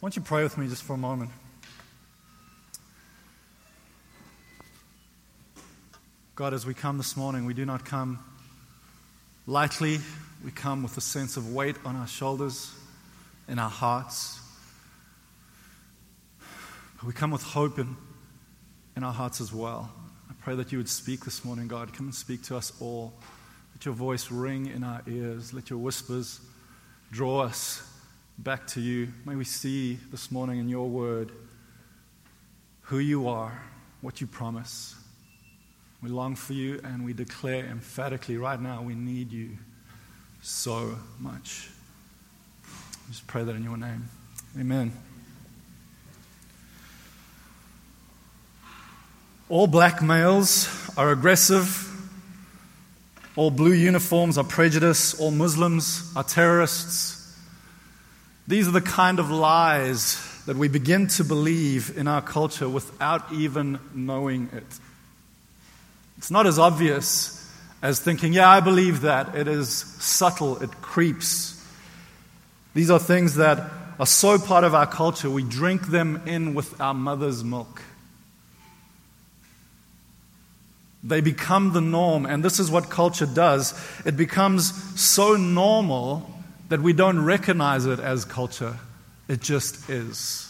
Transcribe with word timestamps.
Why 0.00 0.06
don't 0.06 0.16
you 0.16 0.22
pray 0.22 0.42
with 0.42 0.56
me 0.56 0.66
just 0.66 0.82
for 0.82 0.94
a 0.94 0.96
moment? 0.96 1.30
God, 6.34 6.54
as 6.54 6.64
we 6.64 6.72
come 6.72 6.96
this 6.96 7.18
morning, 7.18 7.44
we 7.44 7.52
do 7.52 7.66
not 7.66 7.84
come 7.84 8.18
lightly. 9.46 9.98
We 10.42 10.52
come 10.52 10.82
with 10.82 10.96
a 10.96 11.02
sense 11.02 11.36
of 11.36 11.52
weight 11.52 11.76
on 11.84 11.96
our 11.96 12.06
shoulders, 12.06 12.74
in 13.46 13.58
our 13.58 13.68
hearts. 13.68 14.40
But 16.96 17.06
we 17.06 17.12
come 17.12 17.30
with 17.30 17.42
hope 17.42 17.78
in, 17.78 17.94
in 18.96 19.04
our 19.04 19.12
hearts 19.12 19.42
as 19.42 19.52
well. 19.52 19.92
I 20.30 20.32
pray 20.42 20.54
that 20.54 20.72
you 20.72 20.78
would 20.78 20.88
speak 20.88 21.26
this 21.26 21.44
morning, 21.44 21.68
God. 21.68 21.92
Come 21.92 22.06
and 22.06 22.14
speak 22.14 22.42
to 22.44 22.56
us 22.56 22.72
all. 22.80 23.12
Let 23.74 23.84
your 23.84 23.92
voice 23.92 24.30
ring 24.30 24.64
in 24.64 24.82
our 24.82 25.02
ears. 25.06 25.52
Let 25.52 25.68
your 25.68 25.78
whispers 25.78 26.40
draw 27.12 27.40
us 27.40 27.86
back 28.42 28.66
to 28.66 28.80
you. 28.80 29.08
May 29.26 29.34
we 29.36 29.44
see 29.44 29.98
this 30.10 30.30
morning 30.30 30.60
in 30.60 30.68
your 30.70 30.88
word 30.88 31.30
who 32.82 32.98
you 32.98 33.28
are, 33.28 33.62
what 34.00 34.22
you 34.22 34.26
promise. 34.26 34.94
We 36.02 36.08
long 36.08 36.36
for 36.36 36.54
you 36.54 36.80
and 36.82 37.04
we 37.04 37.12
declare 37.12 37.66
emphatically 37.66 38.38
right 38.38 38.58
now 38.58 38.80
we 38.80 38.94
need 38.94 39.30
you 39.30 39.50
so 40.40 40.96
much. 41.18 41.68
Just 43.10 43.26
pray 43.26 43.44
that 43.44 43.54
in 43.54 43.62
your 43.62 43.76
name. 43.76 44.08
Amen. 44.58 44.90
All 49.50 49.66
black 49.66 50.00
males 50.00 50.66
are 50.96 51.10
aggressive. 51.10 51.86
All 53.36 53.50
blue 53.50 53.74
uniforms 53.74 54.38
are 54.38 54.44
prejudice. 54.44 55.20
All 55.20 55.30
Muslims 55.30 56.10
are 56.16 56.24
terrorists. 56.24 57.19
These 58.50 58.66
are 58.66 58.72
the 58.72 58.80
kind 58.80 59.20
of 59.20 59.30
lies 59.30 60.20
that 60.46 60.56
we 60.56 60.66
begin 60.66 61.06
to 61.06 61.22
believe 61.22 61.96
in 61.96 62.08
our 62.08 62.20
culture 62.20 62.68
without 62.68 63.32
even 63.32 63.78
knowing 63.94 64.48
it. 64.52 64.66
It's 66.18 66.32
not 66.32 66.48
as 66.48 66.58
obvious 66.58 67.48
as 67.80 68.00
thinking, 68.00 68.32
yeah, 68.32 68.50
I 68.50 68.58
believe 68.58 69.02
that. 69.02 69.36
It 69.36 69.46
is 69.46 69.68
subtle, 69.72 70.60
it 70.60 70.82
creeps. 70.82 71.64
These 72.74 72.90
are 72.90 72.98
things 72.98 73.36
that 73.36 73.70
are 74.00 74.06
so 74.06 74.36
part 74.36 74.64
of 74.64 74.74
our 74.74 74.88
culture, 74.88 75.30
we 75.30 75.44
drink 75.44 75.86
them 75.86 76.20
in 76.26 76.52
with 76.52 76.80
our 76.80 76.92
mother's 76.92 77.44
milk. 77.44 77.80
They 81.04 81.20
become 81.20 81.72
the 81.72 81.80
norm, 81.80 82.26
and 82.26 82.44
this 82.44 82.58
is 82.58 82.68
what 82.68 82.90
culture 82.90 83.26
does. 83.26 83.80
It 84.04 84.16
becomes 84.16 85.00
so 85.00 85.36
normal 85.36 86.28
that 86.70 86.80
we 86.80 86.92
don't 86.92 87.24
recognize 87.24 87.84
it 87.84 87.98
as 87.98 88.24
culture, 88.24 88.78
it 89.28 89.40
just 89.40 89.90
is. 89.90 90.46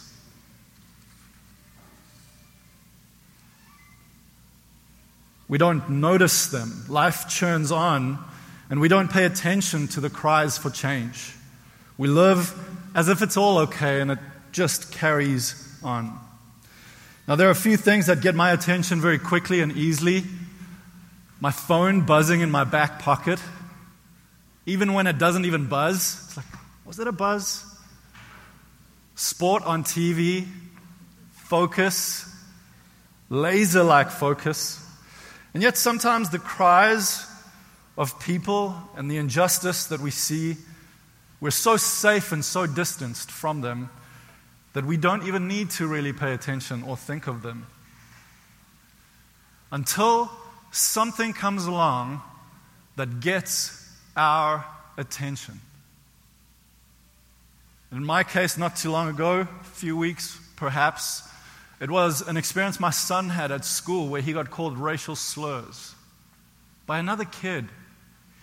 We 5.49 5.57
don't 5.57 5.89
notice 5.89 6.47
them. 6.47 6.85
Life 6.87 7.27
churns 7.27 7.71
on, 7.71 8.17
and 8.69 8.79
we 8.79 8.87
don't 8.87 9.11
pay 9.11 9.25
attention 9.25 9.87
to 9.89 9.99
the 9.99 10.09
cries 10.09 10.57
for 10.57 10.69
change. 10.69 11.35
We 11.97 12.07
live 12.07 12.53
as 12.95 13.09
if 13.09 13.21
it's 13.21 13.35
all 13.35 13.57
okay, 13.57 13.99
and 13.99 14.11
it 14.11 14.19
just 14.51 14.93
carries 14.93 15.67
on. 15.83 16.17
Now, 17.27 17.35
there 17.35 17.47
are 17.47 17.51
a 17.51 17.55
few 17.55 17.77
things 17.77 18.05
that 18.05 18.21
get 18.21 18.35
my 18.35 18.51
attention 18.51 19.01
very 19.01 19.19
quickly 19.19 19.59
and 19.59 19.71
easily. 19.71 20.23
My 21.39 21.51
phone 21.51 22.05
buzzing 22.05 22.41
in 22.41 22.51
my 22.51 22.63
back 22.63 22.99
pocket, 22.99 23.39
even 24.65 24.93
when 24.93 25.07
it 25.07 25.17
doesn't 25.17 25.45
even 25.45 25.67
buzz. 25.67 26.23
It's 26.25 26.37
like, 26.37 26.45
was 26.85 26.99
it 26.99 27.07
a 27.07 27.11
buzz? 27.11 27.65
Sport 29.15 29.63
on 29.63 29.83
TV, 29.83 30.47
focus, 31.31 32.33
laser 33.29 33.83
like 33.83 34.09
focus. 34.09 34.85
And 35.53 35.61
yet, 35.61 35.77
sometimes 35.77 36.29
the 36.29 36.39
cries 36.39 37.27
of 37.97 38.19
people 38.19 38.75
and 38.95 39.11
the 39.11 39.17
injustice 39.17 39.87
that 39.87 39.99
we 39.99 40.11
see, 40.11 40.55
we're 41.39 41.51
so 41.51 41.77
safe 41.77 42.31
and 42.31 42.43
so 42.43 42.65
distanced 42.65 43.29
from 43.29 43.61
them 43.61 43.89
that 44.73 44.85
we 44.85 44.95
don't 44.95 45.27
even 45.27 45.47
need 45.47 45.69
to 45.71 45.87
really 45.87 46.13
pay 46.13 46.33
attention 46.33 46.83
or 46.83 46.95
think 46.95 47.27
of 47.27 47.41
them. 47.41 47.67
Until 49.71 50.31
something 50.71 51.33
comes 51.33 51.65
along 51.65 52.21
that 52.95 53.19
gets 53.19 53.80
our 54.15 54.65
attention. 54.97 55.59
In 57.91 58.03
my 58.05 58.23
case, 58.23 58.57
not 58.57 58.75
too 58.75 58.91
long 58.91 59.09
ago, 59.09 59.41
a 59.41 59.63
few 59.63 59.97
weeks 59.97 60.39
perhaps, 60.55 61.27
it 61.79 61.89
was 61.89 62.21
an 62.27 62.37
experience 62.37 62.79
my 62.79 62.91
son 62.91 63.29
had 63.29 63.51
at 63.51 63.65
school 63.65 64.07
where 64.07 64.21
he 64.21 64.33
got 64.33 64.49
called 64.51 64.77
racial 64.77 65.15
slurs 65.15 65.95
by 66.85 66.99
another 66.99 67.25
kid, 67.25 67.67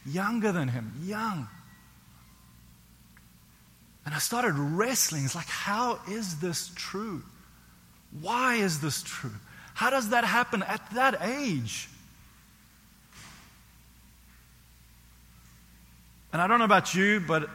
younger 0.05 0.53
than 0.53 0.69
him, 0.69 0.93
young. 1.03 1.49
And 4.05 4.15
I 4.15 4.19
started 4.19 4.55
wrestling. 4.55 5.25
It's 5.25 5.35
like, 5.35 5.47
how 5.47 6.01
is 6.09 6.41
this 6.41 6.71
true? 6.75 7.23
Why 8.21 8.55
is 8.55 8.81
this 8.81 9.03
true? 9.03 9.35
How 9.75 9.91
does 9.91 10.09
that 10.11 10.25
happen 10.25 10.63
at 10.63 10.83
that 10.95 11.21
age? 11.23 11.89
And 16.33 16.43
I 16.43 16.47
don't 16.47 16.59
know 16.59 16.65
about 16.65 16.95
you, 16.95 17.21
but 17.21 17.49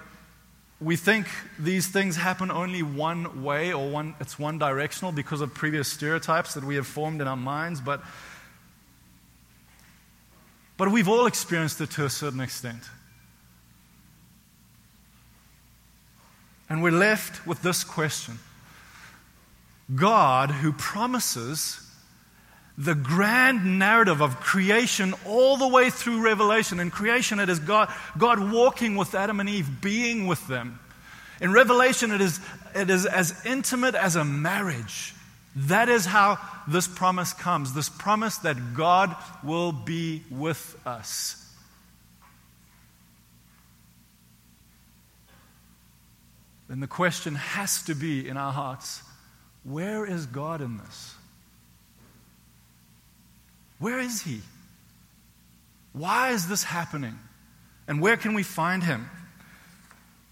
we 0.81 0.95
think 0.95 1.28
these 1.59 1.88
things 1.88 2.16
happen 2.16 2.51
only 2.51 2.84
one 2.84 3.44
way 3.44 3.72
or 3.72 3.89
one, 3.89 4.16
it's 4.19 4.38
one 4.38 4.57
directional 4.57 5.11
because 5.11 5.41
of 5.41 5.53
previous 5.53 5.88
stereotypes 5.88 6.56
that 6.56 6.63
we 6.63 6.75
have 6.75 6.88
formed 6.88 7.22
in 7.22 7.28
our 7.28 7.38
minds, 7.38 7.79
but, 7.79 8.01
but 10.78 10.91
we've 10.91 11.07
all 11.07 11.25
experienced 11.25 11.79
it 11.81 11.91
to 11.91 12.06
a 12.06 12.09
certain 12.09 12.41
extent. 12.41 12.81
And 16.69 16.81
we're 16.81 16.91
left 16.91 17.45
with 17.45 17.61
this 17.61 17.84
question 17.84 18.40
God, 19.94 20.50
who 20.50 20.72
promises 20.73 21.79
the 22.78 22.95
grand 22.95 23.78
narrative 23.78 24.22
of 24.22 24.39
creation 24.39 25.13
all 25.25 25.57
the 25.57 25.67
way 25.67 25.89
through 25.89 26.22
Revelation. 26.22 26.79
In 26.79 26.89
creation, 26.89 27.39
it 27.39 27.50
is 27.50 27.59
God, 27.59 27.91
God 28.17 28.51
walking 28.51 28.95
with 28.95 29.13
Adam 29.13 29.39
and 29.39 29.47
Eve, 29.47 29.81
being 29.81 30.25
with 30.25 30.47
them. 30.47 30.79
In 31.39 31.51
Revelation, 31.51 32.11
it 32.11 32.22
is, 32.22 32.39
it 32.73 32.89
is 32.89 33.06
as 33.06 33.45
intimate 33.45 33.95
as 33.95 34.16
a 34.16 34.25
marriage. 34.25 35.13
That 35.56 35.88
is 35.88 36.06
how 36.06 36.39
this 36.67 36.88
promise 36.88 37.34
comes 37.34 37.73
this 37.73 37.89
promise 37.89 38.38
that 38.39 38.73
God 38.73 39.16
will 39.44 39.72
be 39.72 40.23
with 40.31 40.79
us. 40.85 41.40
Then 46.67 46.79
the 46.79 46.88
question 46.88 47.35
has 47.35 47.84
to 47.84 47.94
be 47.94 48.28
in 48.28 48.38
our 48.38 48.51
hearts 48.51 49.03
where 49.63 50.05
is 50.05 50.25
God 50.25 50.61
in 50.61 50.78
this? 50.78 51.16
Where 53.84 54.00
is 54.00 54.22
he? 54.22 54.40
Why 55.92 56.30
is 56.30 56.48
this 56.48 56.64
happening? 56.64 57.20
And 57.86 58.00
where 58.00 58.16
can 58.16 58.34
we 58.34 58.42
find 58.42 58.82
him? 58.82 59.10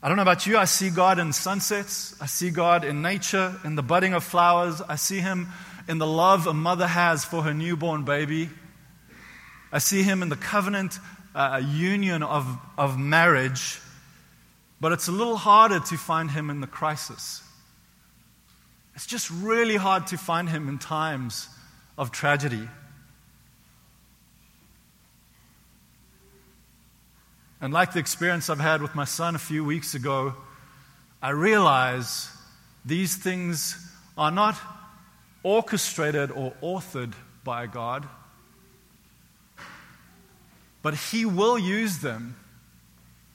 I 0.02 0.08
don't 0.08 0.16
know 0.16 0.22
about 0.22 0.48
you, 0.48 0.58
I 0.58 0.64
see 0.64 0.90
God 0.90 1.20
in 1.20 1.34
sunsets. 1.34 2.16
I 2.22 2.28
see 2.28 2.50
God 2.50 2.86
in 2.86 3.02
nature, 3.02 3.54
in 3.66 3.76
the 3.76 3.84
budding 3.84 4.14
of 4.14 4.24
flowers. 4.24 4.82
I 4.82 4.96
see 4.96 5.20
him 5.20 5.50
in 5.90 5.98
the 5.98 6.08
love 6.08 6.48
a 6.48 6.54
mother 6.54 6.88
has 6.88 7.26
for 7.26 7.42
her 7.42 7.54
newborn 7.54 8.06
baby. 8.06 8.50
I 9.70 9.80
see 9.80 10.02
him 10.02 10.24
in 10.24 10.30
the 10.30 10.38
covenant 10.38 10.98
uh, 11.36 11.62
union 11.62 12.24
of, 12.24 12.48
of 12.78 12.98
marriage. 12.98 13.82
But 14.80 14.94
it's 14.94 15.10
a 15.10 15.12
little 15.12 15.36
harder 15.36 15.82
to 15.82 15.98
find 15.98 16.32
him 16.32 16.50
in 16.50 16.62
the 16.62 16.68
crisis. 16.68 17.44
It's 18.96 19.06
just 19.06 19.30
really 19.30 19.76
hard 19.76 20.08
to 20.08 20.18
find 20.18 20.48
him 20.48 20.70
in 20.70 20.80
times 20.80 21.50
of 21.98 22.14
tragedy. 22.14 22.70
And 27.62 27.72
like 27.72 27.94
the 27.94 28.00
experience 28.00 28.50
I've 28.50 28.60
had 28.60 28.82
with 28.82 28.96
my 28.96 29.06
son 29.06 29.36
a 29.36 29.40
few 29.40 29.64
weeks 29.64 29.94
ago, 29.94 30.34
I 31.22 31.30
realize 31.30 32.28
these 32.84 33.16
things 33.16 33.78
are 34.18 34.32
not 34.32 34.58
orchestrated 35.44 36.32
or 36.32 36.54
authored 36.64 37.14
by 37.44 37.68
God, 37.68 38.08
but 40.82 40.96
He 40.96 41.24
will 41.24 41.60
use 41.60 42.00
them 42.00 42.36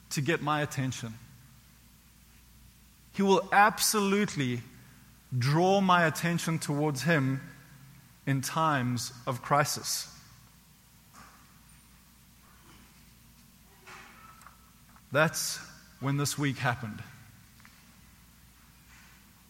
to 0.09 0.19
get 0.19 0.41
my 0.41 0.61
attention. 0.61 1.13
He 3.13 3.23
will 3.23 3.47
absolutely 3.53 4.61
draw 5.37 5.79
my 5.79 6.05
attention 6.05 6.59
towards 6.59 7.03
Him 7.03 7.39
in 8.25 8.41
times 8.41 9.13
of 9.25 9.41
crisis. 9.41 10.13
That's 15.11 15.59
when 15.99 16.17
this 16.17 16.37
week 16.37 16.57
happened. 16.57 17.01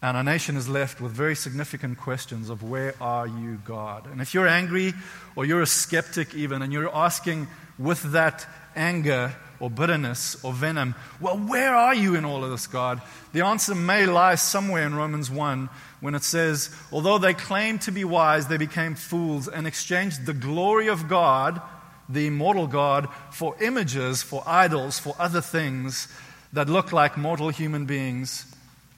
And 0.00 0.16
our 0.16 0.22
nation 0.22 0.56
is 0.56 0.68
left 0.68 1.00
with 1.00 1.10
very 1.10 1.34
significant 1.34 1.98
questions 1.98 2.50
of 2.50 2.62
where 2.62 2.94
are 3.00 3.26
you, 3.26 3.60
God? 3.64 4.06
And 4.06 4.20
if 4.20 4.32
you're 4.32 4.46
angry 4.46 4.94
or 5.34 5.44
you're 5.44 5.62
a 5.62 5.66
skeptic, 5.66 6.34
even, 6.34 6.62
and 6.62 6.72
you're 6.72 6.94
asking 6.94 7.48
with 7.78 8.12
that 8.12 8.46
anger 8.76 9.34
or 9.58 9.68
bitterness 9.68 10.42
or 10.44 10.52
venom, 10.52 10.94
well, 11.20 11.36
where 11.36 11.74
are 11.74 11.96
you 11.96 12.14
in 12.14 12.24
all 12.24 12.44
of 12.44 12.50
this, 12.50 12.68
God? 12.68 13.02
The 13.32 13.44
answer 13.44 13.74
may 13.74 14.06
lie 14.06 14.36
somewhere 14.36 14.86
in 14.86 14.94
Romans 14.94 15.32
1 15.32 15.68
when 16.00 16.14
it 16.14 16.22
says, 16.22 16.70
Although 16.92 17.18
they 17.18 17.34
claimed 17.34 17.82
to 17.82 17.90
be 17.90 18.04
wise, 18.04 18.46
they 18.46 18.56
became 18.56 18.94
fools 18.94 19.48
and 19.48 19.66
exchanged 19.66 20.26
the 20.26 20.32
glory 20.32 20.86
of 20.88 21.08
God, 21.08 21.60
the 22.08 22.26
immortal 22.26 22.66
God, 22.66 23.08
for 23.30 23.54
images, 23.60 24.22
for 24.22 24.42
idols, 24.46 24.98
for 24.98 25.14
other 25.18 25.40
things 25.40 26.08
that 26.52 26.68
look 26.68 26.92
like 26.92 27.16
mortal 27.16 27.50
human 27.50 27.84
beings 27.84 28.46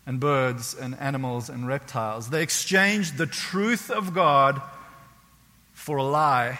and 0.07 0.21
birds 0.21 0.75
and 0.75 0.99
animals 0.99 1.49
and 1.49 1.67
reptiles. 1.67 2.31
They 2.31 2.43
exchanged 2.43 3.17
the 3.17 3.27
truth 3.27 3.91
of 3.91 4.15
God 4.15 4.63
for 5.73 5.97
a 5.97 6.03
lie. 6.03 6.59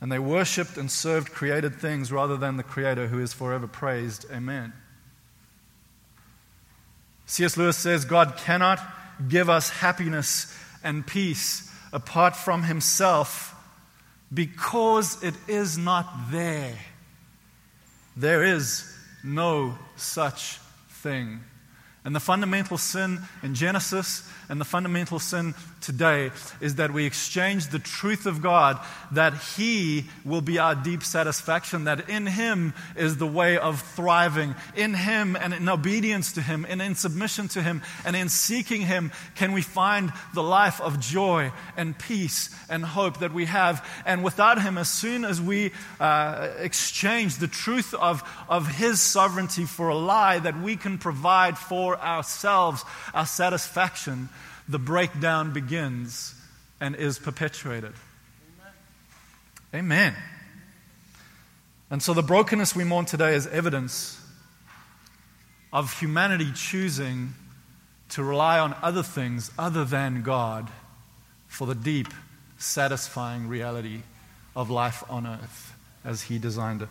And 0.00 0.10
they 0.12 0.18
worshipped 0.18 0.76
and 0.76 0.90
served 0.90 1.32
created 1.32 1.74
things 1.74 2.12
rather 2.12 2.36
than 2.36 2.56
the 2.56 2.62
Creator 2.62 3.08
who 3.08 3.20
is 3.20 3.32
forever 3.32 3.66
praised. 3.66 4.26
Amen. 4.30 4.72
C.S. 7.26 7.56
Lewis 7.56 7.76
says 7.76 8.04
God 8.04 8.36
cannot 8.38 8.80
give 9.28 9.50
us 9.50 9.68
happiness 9.68 10.56
and 10.84 11.06
peace 11.06 11.70
apart 11.92 12.36
from 12.36 12.62
Himself 12.62 13.54
because 14.32 15.22
it 15.22 15.34
is 15.46 15.78
not 15.78 16.06
there. 16.30 16.76
There 18.16 18.42
is 18.42 18.92
no 19.24 19.78
such 19.96 20.58
thing. 21.02 21.40
And 22.04 22.14
the 22.14 22.20
fundamental 22.20 22.78
sin 22.78 23.20
in 23.42 23.54
Genesis 23.54 24.28
and 24.48 24.60
the 24.60 24.64
fundamental 24.64 25.18
sin 25.18 25.54
today 25.80 26.30
is 26.60 26.76
that 26.76 26.92
we 26.92 27.04
exchange 27.04 27.66
the 27.66 27.78
truth 27.78 28.24
of 28.24 28.40
God, 28.40 28.78
that 29.12 29.34
He 29.56 30.06
will 30.24 30.40
be 30.40 30.58
our 30.58 30.74
deep 30.74 31.02
satisfaction, 31.02 31.84
that 31.84 32.08
in 32.08 32.26
Him 32.26 32.72
is 32.96 33.16
the 33.16 33.26
way 33.26 33.58
of 33.58 33.80
thriving. 33.80 34.54
In 34.76 34.94
Him 34.94 35.36
and 35.36 35.52
in 35.52 35.68
obedience 35.68 36.32
to 36.32 36.40
Him 36.40 36.64
and 36.68 36.80
in 36.80 36.94
submission 36.94 37.48
to 37.48 37.62
Him 37.62 37.82
and 38.04 38.14
in 38.14 38.28
seeking 38.28 38.82
Him 38.82 39.10
can 39.34 39.52
we 39.52 39.60
find 39.60 40.12
the 40.34 40.42
life 40.42 40.80
of 40.80 41.00
joy 41.00 41.52
and 41.76 41.98
peace 41.98 42.54
and 42.70 42.84
hope 42.84 43.18
that 43.18 43.34
we 43.34 43.46
have. 43.46 43.86
And 44.06 44.22
without 44.22 44.62
Him, 44.62 44.78
as 44.78 44.88
soon 44.88 45.24
as 45.24 45.42
we 45.42 45.72
uh, 46.00 46.48
exchange 46.58 47.36
the 47.36 47.48
truth 47.48 47.92
of, 47.92 48.22
of 48.48 48.68
His 48.68 49.00
sovereignty 49.00 49.64
for 49.64 49.88
a 49.88 49.96
lie 49.96 50.38
that 50.38 50.60
we 50.60 50.76
can 50.76 50.96
provide 50.96 51.58
for 51.58 51.87
ourselves, 51.96 52.84
our 53.14 53.26
satisfaction, 53.26 54.28
the 54.68 54.78
breakdown 54.78 55.52
begins 55.52 56.34
and 56.80 56.94
is 56.94 57.18
perpetuated. 57.18 57.92
Amen. 59.72 60.12
Amen. 60.12 60.16
And 61.90 62.02
so 62.02 62.12
the 62.12 62.22
brokenness 62.22 62.76
we 62.76 62.84
mourn 62.84 63.06
today 63.06 63.34
is 63.34 63.46
evidence 63.46 64.20
of 65.72 65.98
humanity 65.98 66.52
choosing 66.54 67.34
to 68.10 68.22
rely 68.22 68.58
on 68.58 68.74
other 68.82 69.02
things 69.02 69.50
other 69.58 69.84
than 69.84 70.22
God 70.22 70.68
for 71.46 71.66
the 71.66 71.74
deep, 71.74 72.08
satisfying 72.58 73.48
reality 73.48 74.02
of 74.54 74.70
life 74.70 75.02
on 75.08 75.26
earth 75.26 75.74
as 76.04 76.22
He 76.22 76.38
designed 76.38 76.82
it. 76.82 76.88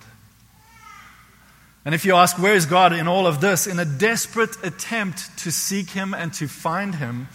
And 1.87 1.95
if 1.95 2.03
you 2.03 2.15
ask, 2.15 2.37
where 2.37 2.53
is 2.53 2.65
God 2.65 2.91
in 2.91 3.07
all 3.07 3.25
of 3.25 3.39
this? 3.39 3.65
In 3.65 3.79
a 3.79 3.85
desperate 3.85 4.61
attempt 4.61 5.37
to 5.37 5.53
seek 5.53 5.89
Him 5.91 6.13
and 6.13 6.33
to 6.33 6.45
find 6.49 6.93
Him, 6.93 7.29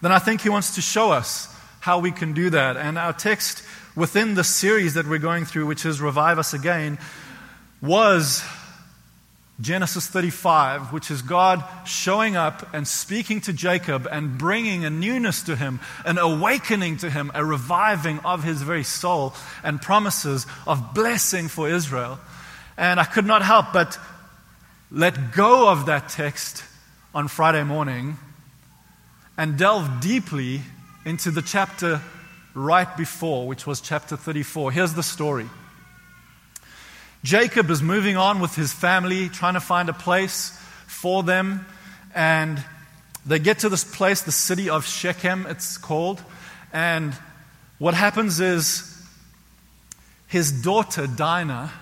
then 0.00 0.12
I 0.12 0.20
think 0.20 0.42
He 0.42 0.48
wants 0.48 0.76
to 0.76 0.80
show 0.80 1.10
us 1.10 1.52
how 1.80 1.98
we 1.98 2.12
can 2.12 2.32
do 2.32 2.50
that. 2.50 2.76
And 2.76 2.98
our 2.98 3.12
text 3.12 3.64
within 3.96 4.34
the 4.34 4.44
series 4.44 4.94
that 4.94 5.08
we're 5.08 5.18
going 5.18 5.44
through, 5.44 5.66
which 5.66 5.84
is 5.84 6.00
Revive 6.00 6.38
Us 6.38 6.54
Again, 6.54 6.98
was 7.82 8.44
Genesis 9.60 10.06
35, 10.06 10.92
which 10.92 11.10
is 11.10 11.20
God 11.22 11.64
showing 11.84 12.36
up 12.36 12.72
and 12.72 12.86
speaking 12.86 13.40
to 13.40 13.52
Jacob 13.52 14.06
and 14.08 14.38
bringing 14.38 14.84
a 14.84 14.90
newness 14.90 15.42
to 15.42 15.56
him, 15.56 15.80
an 16.04 16.18
awakening 16.18 16.98
to 16.98 17.10
him, 17.10 17.32
a 17.34 17.44
reviving 17.44 18.20
of 18.20 18.44
his 18.44 18.62
very 18.62 18.84
soul, 18.84 19.34
and 19.64 19.82
promises 19.82 20.46
of 20.64 20.94
blessing 20.94 21.48
for 21.48 21.68
Israel. 21.68 22.20
And 22.76 23.00
I 23.00 23.04
could 23.04 23.26
not 23.26 23.42
help 23.42 23.72
but 23.72 23.98
let 24.90 25.32
go 25.32 25.68
of 25.68 25.86
that 25.86 26.08
text 26.08 26.62
on 27.14 27.28
Friday 27.28 27.64
morning 27.64 28.18
and 29.38 29.58
delve 29.58 30.00
deeply 30.00 30.60
into 31.04 31.30
the 31.30 31.42
chapter 31.42 32.00
right 32.54 32.96
before, 32.96 33.46
which 33.46 33.66
was 33.66 33.80
chapter 33.80 34.16
34. 34.16 34.72
Here's 34.72 34.94
the 34.94 35.02
story 35.02 35.48
Jacob 37.22 37.70
is 37.70 37.82
moving 37.82 38.16
on 38.16 38.40
with 38.40 38.54
his 38.54 38.72
family, 38.72 39.28
trying 39.28 39.54
to 39.54 39.60
find 39.60 39.88
a 39.88 39.92
place 39.92 40.50
for 40.86 41.22
them. 41.22 41.66
And 42.14 42.62
they 43.26 43.38
get 43.38 43.60
to 43.60 43.68
this 43.68 43.84
place, 43.84 44.22
the 44.22 44.32
city 44.32 44.70
of 44.70 44.86
Shechem, 44.86 45.46
it's 45.46 45.76
called. 45.76 46.22
And 46.72 47.14
what 47.78 47.94
happens 47.94 48.40
is 48.40 48.92
his 50.28 50.52
daughter, 50.62 51.06
Dinah, 51.06 51.72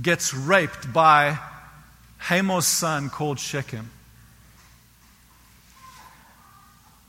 gets 0.00 0.34
raped 0.34 0.92
by 0.92 1.38
Hamor's 2.18 2.66
son 2.66 3.10
called 3.10 3.38
Shechem. 3.38 3.90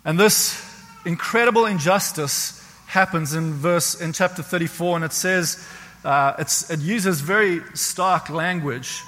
And 0.06 0.20
this 0.20 0.64
incredible 1.06 1.66
injustice 1.66 2.64
happens 2.88 3.34
in 3.34 3.54
verse 3.54 4.00
in 4.00 4.14
chapter 4.14 4.42
34, 4.42 4.98
and 4.98 5.06
it 5.06 5.14
says 5.14 5.68
uh, 6.06 6.34
it 6.38 6.80
uses 6.80 7.20
very 7.20 7.62
stark 7.74 8.30
language. 8.30 9.02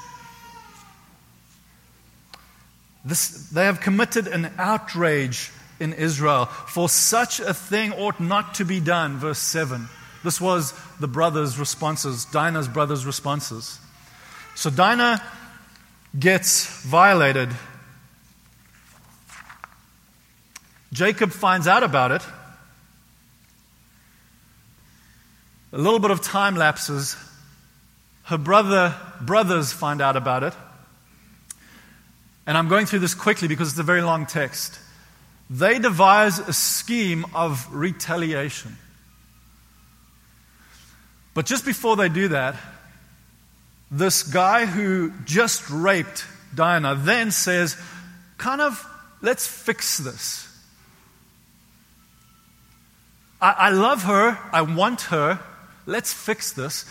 This, 3.05 3.49
they 3.49 3.63
have 3.63 3.79
committed 3.79 4.27
an 4.27 4.51
outrage 4.57 5.51
in 5.79 5.93
Israel, 5.93 6.45
for 6.45 6.89
such 6.89 7.39
a 7.39 7.53
thing 7.53 7.93
ought 7.93 8.19
not 8.19 8.55
to 8.55 8.65
be 8.65 8.81
done. 8.81 9.17
Verse 9.17 9.39
7. 9.39 9.87
This 10.23 10.41
was 10.41 10.73
the 10.99 11.07
brothers' 11.07 11.57
responses, 11.57 12.25
Dinah's 12.25 12.67
brothers' 12.67 13.05
responses. 13.05 13.79
So 14.55 14.69
Dinah 14.69 15.23
gets 16.17 16.83
violated 16.83 17.49
Jacob 20.91 21.31
finds 21.31 21.67
out 21.67 21.83
about 21.83 22.11
it. 22.11 22.21
A 25.71 25.77
little 25.77 25.99
bit 25.99 26.11
of 26.11 26.21
time 26.21 26.55
lapses. 26.55 27.15
Her 28.23 28.37
brother, 28.37 28.95
brothers 29.21 29.71
find 29.71 30.01
out 30.01 30.15
about 30.15 30.43
it. 30.43 30.53
And 32.47 32.57
I'm 32.57 32.67
going 32.67 32.87
through 32.87 32.99
this 32.99 33.13
quickly 33.13 33.47
because 33.47 33.69
it's 33.69 33.79
a 33.79 33.83
very 33.83 34.01
long 34.01 34.25
text. 34.25 34.79
They 35.49 35.77
devise 35.77 36.39
a 36.39 36.53
scheme 36.53 37.25
of 37.35 37.67
retaliation. 37.71 38.75
But 41.33 41.45
just 41.45 41.65
before 41.65 41.95
they 41.95 42.09
do 42.09 42.29
that, 42.29 42.55
this 43.91 44.23
guy 44.23 44.65
who 44.65 45.11
just 45.25 45.69
raped 45.69 46.25
Dinah 46.53 46.95
then 46.95 47.31
says, 47.31 47.77
kind 48.37 48.61
of, 48.61 48.85
let's 49.21 49.47
fix 49.47 49.97
this. 49.97 50.45
I, 53.41 53.51
I 53.51 53.69
love 53.69 54.03
her. 54.03 54.37
I 54.51 54.61
want 54.61 55.01
her. 55.01 55.39
Let's 55.85 56.13
fix 56.13 56.51
this. 56.51 56.85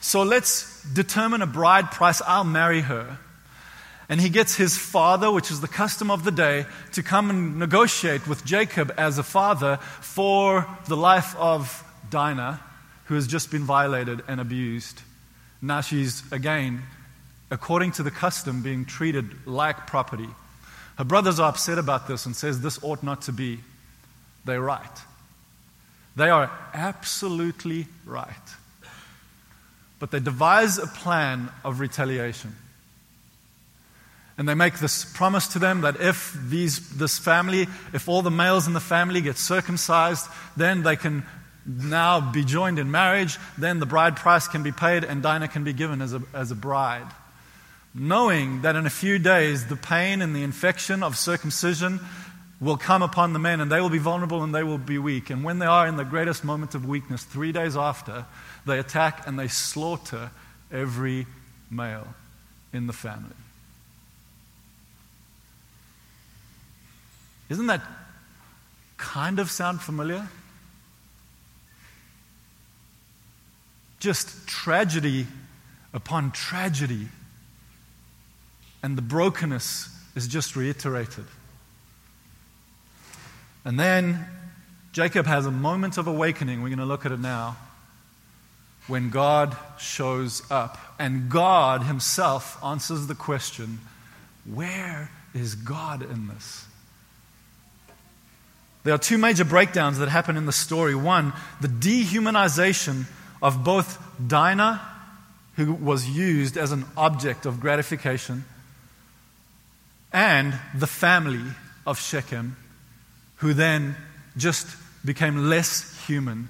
So 0.00 0.22
let's 0.22 0.82
determine 0.84 1.42
a 1.42 1.46
bride 1.46 1.90
price. 1.90 2.22
I'll 2.26 2.44
marry 2.44 2.80
her. 2.80 3.18
And 4.08 4.20
he 4.20 4.28
gets 4.28 4.56
his 4.56 4.76
father, 4.76 5.30
which 5.30 5.50
is 5.52 5.60
the 5.60 5.68
custom 5.68 6.10
of 6.10 6.24
the 6.24 6.32
day, 6.32 6.66
to 6.92 7.02
come 7.02 7.30
and 7.30 7.58
negotiate 7.58 8.26
with 8.26 8.44
Jacob 8.44 8.92
as 8.96 9.18
a 9.18 9.22
father 9.22 9.76
for 10.00 10.66
the 10.88 10.96
life 10.96 11.36
of 11.36 11.84
Dinah, 12.10 12.60
who 13.10 13.16
has 13.16 13.26
just 13.26 13.50
been 13.50 13.64
violated 13.64 14.22
and 14.28 14.40
abused. 14.40 15.00
Now 15.60 15.80
she's, 15.80 16.22
again, 16.30 16.80
according 17.50 17.90
to 17.92 18.04
the 18.04 18.10
custom, 18.12 18.62
being 18.62 18.84
treated 18.84 19.48
like 19.48 19.88
property. 19.88 20.28
Her 20.96 21.02
brothers 21.02 21.40
are 21.40 21.48
upset 21.48 21.76
about 21.76 22.06
this 22.06 22.24
and 22.24 22.36
says 22.36 22.60
this 22.60 22.78
ought 22.84 23.02
not 23.02 23.22
to 23.22 23.32
be. 23.32 23.58
They're 24.44 24.60
right. 24.60 25.00
They 26.14 26.30
are 26.30 26.56
absolutely 26.72 27.88
right. 28.06 28.30
But 29.98 30.12
they 30.12 30.20
devise 30.20 30.78
a 30.78 30.86
plan 30.86 31.50
of 31.64 31.80
retaliation. 31.80 32.54
And 34.38 34.48
they 34.48 34.54
make 34.54 34.78
this 34.78 35.04
promise 35.04 35.48
to 35.48 35.58
them 35.58 35.80
that 35.80 36.00
if 36.00 36.38
these, 36.48 36.90
this 36.90 37.18
family, 37.18 37.66
if 37.92 38.08
all 38.08 38.22
the 38.22 38.30
males 38.30 38.68
in 38.68 38.72
the 38.72 38.78
family 38.78 39.20
get 39.20 39.36
circumcised, 39.36 40.28
then 40.56 40.84
they 40.84 40.94
can 40.94 41.24
now 41.78 42.32
be 42.32 42.44
joined 42.44 42.78
in 42.78 42.90
marriage. 42.90 43.38
Then 43.58 43.80
the 43.80 43.86
bride 43.86 44.16
price 44.16 44.48
can 44.48 44.62
be 44.62 44.72
paid 44.72 45.04
and 45.04 45.22
Dinah 45.22 45.48
can 45.48 45.64
be 45.64 45.72
given 45.72 46.02
as 46.02 46.14
a, 46.14 46.22
as 46.34 46.50
a 46.50 46.54
bride. 46.54 47.06
knowing 47.94 48.62
that 48.62 48.76
in 48.76 48.86
a 48.86 48.90
few 48.90 49.18
days 49.18 49.66
the 49.66 49.76
pain 49.76 50.22
and 50.22 50.34
the 50.34 50.42
infection 50.42 51.02
of 51.02 51.16
circumcision 51.16 52.00
will 52.60 52.76
come 52.76 53.02
upon 53.02 53.32
the 53.32 53.38
men 53.38 53.60
and 53.60 53.72
they 53.72 53.80
will 53.80 53.90
be 53.90 53.98
vulnerable 53.98 54.42
and 54.42 54.54
they 54.54 54.62
will 54.62 54.78
be 54.78 54.98
weak. 54.98 55.30
And 55.30 55.42
when 55.42 55.58
they 55.58 55.66
are 55.66 55.86
in 55.86 55.96
the 55.96 56.04
greatest 56.04 56.44
moment 56.44 56.74
of 56.74 56.86
weakness, 56.86 57.24
three 57.24 57.52
days 57.52 57.76
after, 57.76 58.26
they 58.66 58.78
attack 58.78 59.26
and 59.26 59.38
they 59.38 59.48
slaughter 59.48 60.30
every 60.70 61.26
male 61.70 62.06
in 62.72 62.86
the 62.86 62.92
family. 62.92 63.34
Isn't 67.48 67.66
that 67.66 67.80
kind 68.98 69.40
of 69.40 69.50
sound 69.50 69.80
familiar? 69.80 70.28
Just 74.00 74.48
tragedy 74.48 75.26
upon 75.92 76.32
tragedy. 76.32 77.08
And 78.82 78.96
the 78.98 79.02
brokenness 79.02 79.88
is 80.16 80.26
just 80.26 80.56
reiterated. 80.56 81.26
And 83.64 83.78
then 83.78 84.26
Jacob 84.92 85.26
has 85.26 85.46
a 85.46 85.50
moment 85.50 85.98
of 85.98 86.06
awakening. 86.06 86.62
We're 86.62 86.70
going 86.70 86.78
to 86.78 86.86
look 86.86 87.06
at 87.06 87.12
it 87.12 87.20
now. 87.20 87.56
When 88.86 89.10
God 89.10 89.56
shows 89.78 90.42
up. 90.50 90.78
And 90.98 91.30
God 91.30 91.82
Himself 91.82 92.58
answers 92.64 93.06
the 93.06 93.14
question 93.14 93.80
where 94.46 95.10
is 95.34 95.54
God 95.54 96.02
in 96.02 96.28
this? 96.28 96.66
There 98.82 98.94
are 98.94 98.98
two 98.98 99.18
major 99.18 99.44
breakdowns 99.44 99.98
that 99.98 100.08
happen 100.08 100.36
in 100.38 100.46
the 100.46 100.52
story. 100.52 100.94
One, 100.94 101.34
the 101.60 101.68
dehumanization 101.68 103.04
of 103.42 103.64
both 103.64 103.98
Dinah, 104.26 104.80
who 105.56 105.72
was 105.72 106.08
used 106.08 106.56
as 106.56 106.72
an 106.72 106.84
object 106.96 107.46
of 107.46 107.60
gratification, 107.60 108.44
and 110.12 110.54
the 110.74 110.86
family 110.86 111.44
of 111.86 112.00
Shechem, 112.00 112.56
who 113.36 113.54
then 113.54 113.96
just 114.36 114.66
became 115.04 115.48
less 115.48 116.06
human, 116.06 116.48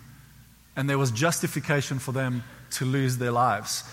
and 0.76 0.88
there 0.88 0.98
was 0.98 1.10
justification 1.10 1.98
for 1.98 2.12
them 2.12 2.42
to 2.72 2.84
lose 2.84 3.18
their 3.18 3.32
lives. 3.32 3.84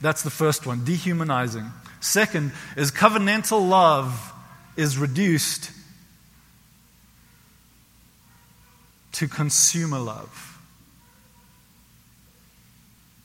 That's 0.00 0.22
the 0.22 0.30
first 0.30 0.66
one, 0.66 0.84
dehumanizing. 0.84 1.70
Second 2.00 2.52
is 2.76 2.90
covenantal 2.90 3.68
love 3.68 4.32
is 4.76 4.98
reduced 4.98 5.70
to 9.12 9.28
consumer 9.28 9.98
love. 9.98 10.53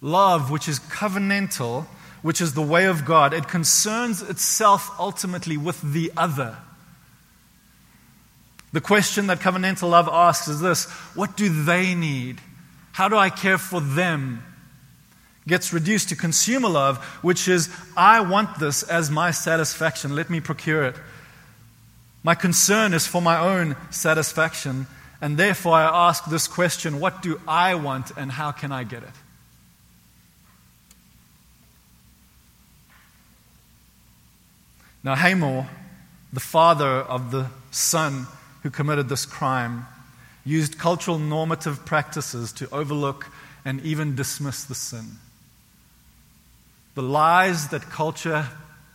Love, 0.02 0.50
which 0.50 0.68
is 0.68 0.80
covenantal, 0.80 1.86
which 2.22 2.42
is 2.42 2.54
the 2.54 2.62
way 2.62 2.86
of 2.86 3.06
God, 3.06 3.34
it 3.34 3.48
concerns 3.48 4.22
itself 4.22 4.92
ultimately 5.00 5.58
with 5.58 5.82
the 5.82 6.12
other. 6.16 6.58
The 8.72 8.82
question 8.82 9.28
that 9.28 9.40
covenantal 9.40 9.90
love 9.90 10.08
asks 10.08 10.48
is 10.48 10.62
this 10.62 10.86
What 11.16 11.36
do 11.36 11.64
they 11.64 11.96
need? 11.96 12.40
How 12.92 13.08
do 13.08 13.18
I 13.18 13.30
care 13.30 13.58
for 13.58 13.82
them? 13.82 14.44
Gets 15.48 15.74
reduced 15.74 16.10
to 16.10 16.16
consumer 16.16 16.70
love, 16.70 16.98
which 17.24 17.48
is, 17.48 17.70
I 17.98 18.20
want 18.20 18.60
this 18.60 18.84
as 18.84 19.10
my 19.10 19.32
satisfaction. 19.32 20.16
Let 20.16 20.30
me 20.30 20.40
procure 20.40 20.84
it. 20.84 20.96
My 22.22 22.36
concern 22.36 22.94
is 22.94 23.08
for 23.08 23.22
my 23.22 23.40
own 23.40 23.76
satisfaction. 23.90 24.86
And 25.22 25.38
therefore, 25.38 25.74
I 25.74 26.10
ask 26.10 26.26
this 26.26 26.48
question 26.48 27.00
What 27.00 27.22
do 27.22 27.42
I 27.48 27.76
want 27.76 28.12
and 28.16 28.32
how 28.32 28.52
can 28.52 28.72
I 28.72 28.84
get 28.84 29.04
it? 29.04 29.10
Now, 35.04 35.16
Hamor, 35.16 35.68
the 36.34 36.40
father 36.40 36.88
of 36.88 37.32
the 37.32 37.50
son 37.72 38.28
who 38.64 38.70
committed 38.70 39.10
this 39.10 39.26
crime, 39.26 39.86
used 40.46 40.78
cultural 40.78 41.20
normative 41.20 41.86
practices 41.86 42.52
to 42.54 42.70
overlook 42.74 43.28
and 43.64 43.82
even 43.82 44.16
dismiss 44.16 44.64
the 44.64 44.76
sin. 44.76 45.06
The 46.96 47.02
lies 47.04 47.70
that 47.70 47.84
culture 47.84 48.48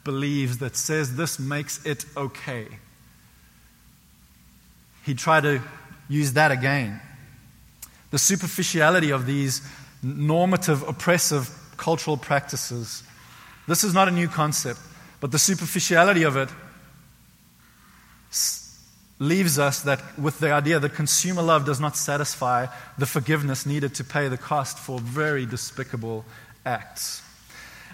believes 0.03 0.59
that 0.59 0.77
says 0.77 1.17
this 1.17 1.39
makes 1.39 1.85
it 1.87 2.05
okay. 2.17 2.67
He 5.05 5.15
tried 5.15 5.43
to 5.43 5.63
use 6.09 6.35
that 6.35 6.51
again. 6.51 7.01
The 8.11 8.19
superficiality 8.19 9.11
of 9.11 9.27
these 9.27 9.63
normative, 10.03 10.87
oppressive 10.87 11.51
cultural 11.77 12.17
practices. 12.17 13.03
This 13.67 13.85
is 13.85 13.95
not 13.95 14.09
a 14.09 14.11
new 14.11 14.29
concept, 14.29 14.81
but 15.25 15.33
the 15.33 15.39
superficiality 15.39 16.25
of 16.25 16.37
it 16.37 16.51
leaves 19.19 19.59
us 19.59 19.81
that 19.81 20.03
with 20.19 20.39
the 20.39 20.53
idea 20.53 20.79
that 20.79 20.91
consumer 20.91 21.41
love 21.41 21.65
does 21.65 21.81
not 21.81 21.97
satisfy 21.97 22.67
the 22.99 23.07
forgiveness 23.07 23.65
needed 23.65 23.95
to 23.95 24.05
pay 24.05 24.29
the 24.29 24.37
cost 24.37 24.79
for 24.79 25.01
very 25.01 25.47
despicable 25.47 26.27
acts. 26.67 27.23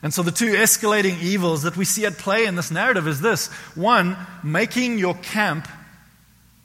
And 0.02 0.12
so 0.12 0.24
the 0.24 0.32
two 0.32 0.54
escalating 0.54 1.22
evils 1.22 1.62
that 1.62 1.76
we 1.76 1.84
see 1.84 2.04
at 2.04 2.18
play 2.18 2.46
in 2.46 2.56
this 2.56 2.72
narrative 2.72 3.06
is 3.06 3.20
this 3.20 3.46
one, 3.76 4.16
making 4.42 4.98
your 4.98 5.14
camp 5.14 5.68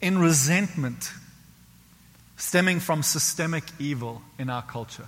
in 0.00 0.18
resentment 0.18 1.12
stemming 2.36 2.80
from 2.80 3.04
systemic 3.04 3.62
evil 3.78 4.20
in 4.36 4.50
our 4.50 4.62
culture. 4.62 5.06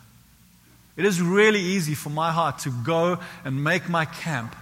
It 0.96 1.04
is 1.04 1.20
really 1.20 1.60
easy 1.60 1.96
for 1.96 2.10
my 2.10 2.30
heart 2.30 2.60
to 2.60 2.70
go 2.70 3.18
and 3.44 3.64
make 3.64 3.88
my 3.88 4.04
camp 4.04 4.54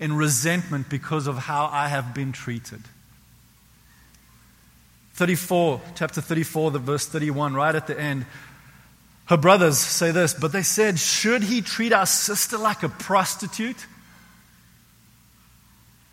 in 0.00 0.12
resentment 0.12 0.88
because 0.88 1.26
of 1.26 1.38
how 1.38 1.66
I 1.66 1.88
have 1.88 2.14
been 2.14 2.32
treated. 2.32 2.82
34, 5.14 5.80
chapter 5.94 6.20
34, 6.20 6.72
the 6.72 6.78
verse 6.80 7.06
31, 7.06 7.54
right 7.54 7.74
at 7.74 7.86
the 7.86 7.98
end. 7.98 8.26
Her 9.26 9.36
brothers 9.36 9.78
say 9.78 10.10
this, 10.10 10.34
but 10.34 10.52
they 10.52 10.62
said, 10.62 10.98
Should 10.98 11.44
he 11.44 11.62
treat 11.62 11.92
our 11.92 12.06
sister 12.06 12.58
like 12.58 12.82
a 12.82 12.88
prostitute? 12.88 13.86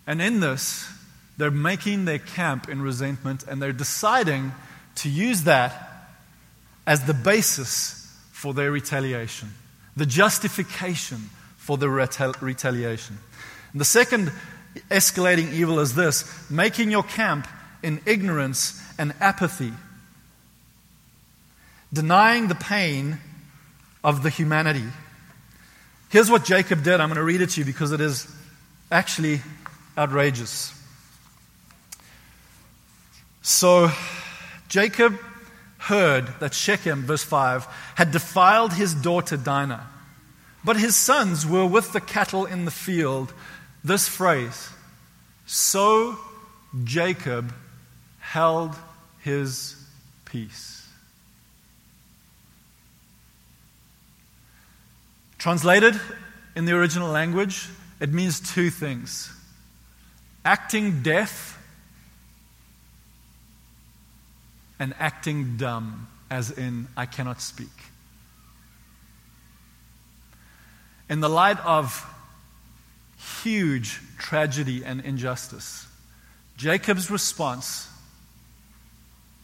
And 0.06 0.22
in 0.22 0.40
this, 0.40 0.88
they're 1.38 1.52
making 1.52 2.06
their 2.06 2.20
camp 2.20 2.70
in 2.70 2.82
resentment 2.82 3.44
and 3.48 3.62
they're 3.62 3.74
deciding 3.74 4.52
to 4.96 5.10
use 5.10 5.44
that 5.44 6.08
as 6.86 7.06
the 7.06 7.14
basis 7.14 7.98
for 8.32 8.54
their 8.54 8.72
retaliation, 8.72 9.50
the 9.96 10.06
justification 10.06 11.30
for 11.58 11.78
the 11.78 11.90
retaliation. 11.90 13.18
And 13.72 13.82
the 13.82 13.86
second 13.86 14.32
escalating 14.90 15.52
evil 15.54 15.80
is 15.80 15.96
this 15.96 16.50
making 16.50 16.92
your 16.92 17.04
camp 17.04 17.48
in 17.84 18.02
ignorance 18.06 18.82
and 18.98 19.14
apathy, 19.20 19.74
denying 21.92 22.48
the 22.48 22.56
pain 22.56 23.18
of 24.04 24.24
the 24.24 24.30
humanity. 24.30 24.86
Here's 26.10 26.30
what 26.30 26.44
Jacob 26.44 26.84
did. 26.84 27.00
I'm 27.00 27.08
going 27.08 27.16
to 27.16 27.24
read 27.24 27.42
it 27.42 27.52
to 27.52 27.62
you 27.62 27.66
because 27.66 27.92
it 27.92 28.02
is 28.02 28.28
actually 28.92 29.42
outrageous. 29.98 30.74
So, 33.42 33.90
Jacob 34.68 35.18
heard 35.78 36.28
that 36.40 36.54
Shechem, 36.54 37.04
verse 37.04 37.24
5, 37.24 37.66
had 37.96 38.12
defiled 38.12 38.74
his 38.74 38.94
daughter 38.94 39.38
Dinah, 39.38 39.88
but 40.64 40.78
his 40.78 40.96
sons 40.96 41.46
were 41.46 41.66
with 41.66 41.92
the 41.92 42.02
cattle 42.02 42.46
in 42.46 42.66
the 42.66 42.72
field. 42.72 43.34
This 43.84 44.08
phrase, 44.08 44.70
so 45.46 46.18
Jacob 46.84 47.54
held 48.20 48.76
his 49.22 49.76
peace. 50.26 50.88
Translated 55.40 56.00
in 56.56 56.66
the 56.66 56.74
original 56.74 57.10
language, 57.10 57.68
it 58.00 58.14
means 58.14 58.40
two 58.40 58.70
things 58.70 59.32
acting 60.46 61.02
deaf 61.04 61.60
and 64.80 64.96
acting 65.00 65.58
dumb, 65.58 66.08
as 66.30 66.50
in, 66.50 66.88
I 66.98 67.06
cannot 67.06 67.42
speak. 67.42 67.68
In 71.10 71.20
the 71.20 71.30
light 71.30 71.60
of 71.64 72.06
huge 73.44 74.00
tragedy 74.18 74.84
and 74.84 75.02
injustice, 75.02 75.88
Jacob's 76.58 77.10
response 77.10 77.88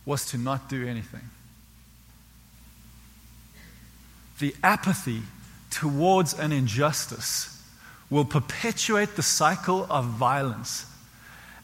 was 0.06 0.26
to 0.28 0.38
not 0.38 0.70
do 0.70 0.88
anything. 0.88 1.30
The 4.40 4.56
apathy 4.64 5.24
towards 5.70 6.34
an 6.34 6.52
injustice 6.52 7.54
will 8.10 8.26
perpetuate 8.26 9.16
the 9.16 9.24
cycle 9.24 9.86
of 9.90 10.06
violence 10.06 10.86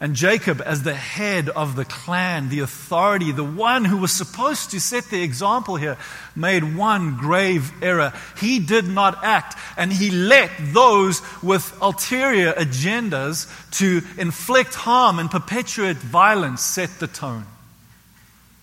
And 0.00 0.16
Jacob, 0.16 0.60
as 0.60 0.82
the 0.82 0.94
head 0.94 1.48
of 1.48 1.76
the 1.76 1.84
clan, 1.84 2.48
the 2.48 2.60
authority, 2.60 3.30
the 3.30 3.44
one 3.44 3.84
who 3.84 3.98
was 3.98 4.12
supposed 4.12 4.72
to 4.72 4.80
set 4.80 5.04
the 5.04 5.22
example 5.22 5.76
here, 5.76 5.96
made 6.34 6.76
one 6.76 7.16
grave 7.16 7.72
error. 7.80 8.12
He 8.40 8.58
did 8.58 8.88
not 8.88 9.22
act, 9.22 9.56
and 9.76 9.92
he 9.92 10.10
let 10.10 10.50
those 10.72 11.22
with 11.42 11.76
ulterior 11.80 12.52
agendas 12.52 13.48
to 13.78 14.02
inflict 14.20 14.74
harm 14.74 15.20
and 15.20 15.30
perpetuate 15.30 15.96
violence 15.96 16.62
set 16.62 16.90
the 16.98 17.06
tone. 17.06 17.46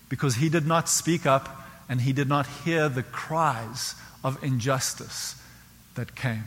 Because 0.09 0.35
he 0.35 0.49
did 0.49 0.67
not 0.67 0.89
speak 0.89 1.25
up 1.25 1.65
and 1.87 2.01
he 2.01 2.11
did 2.11 2.27
not 2.27 2.45
hear 2.45 2.89
the 2.89 3.03
cries 3.03 3.95
of 4.23 4.43
injustice 4.43 5.41
that 5.95 6.15
came. 6.15 6.43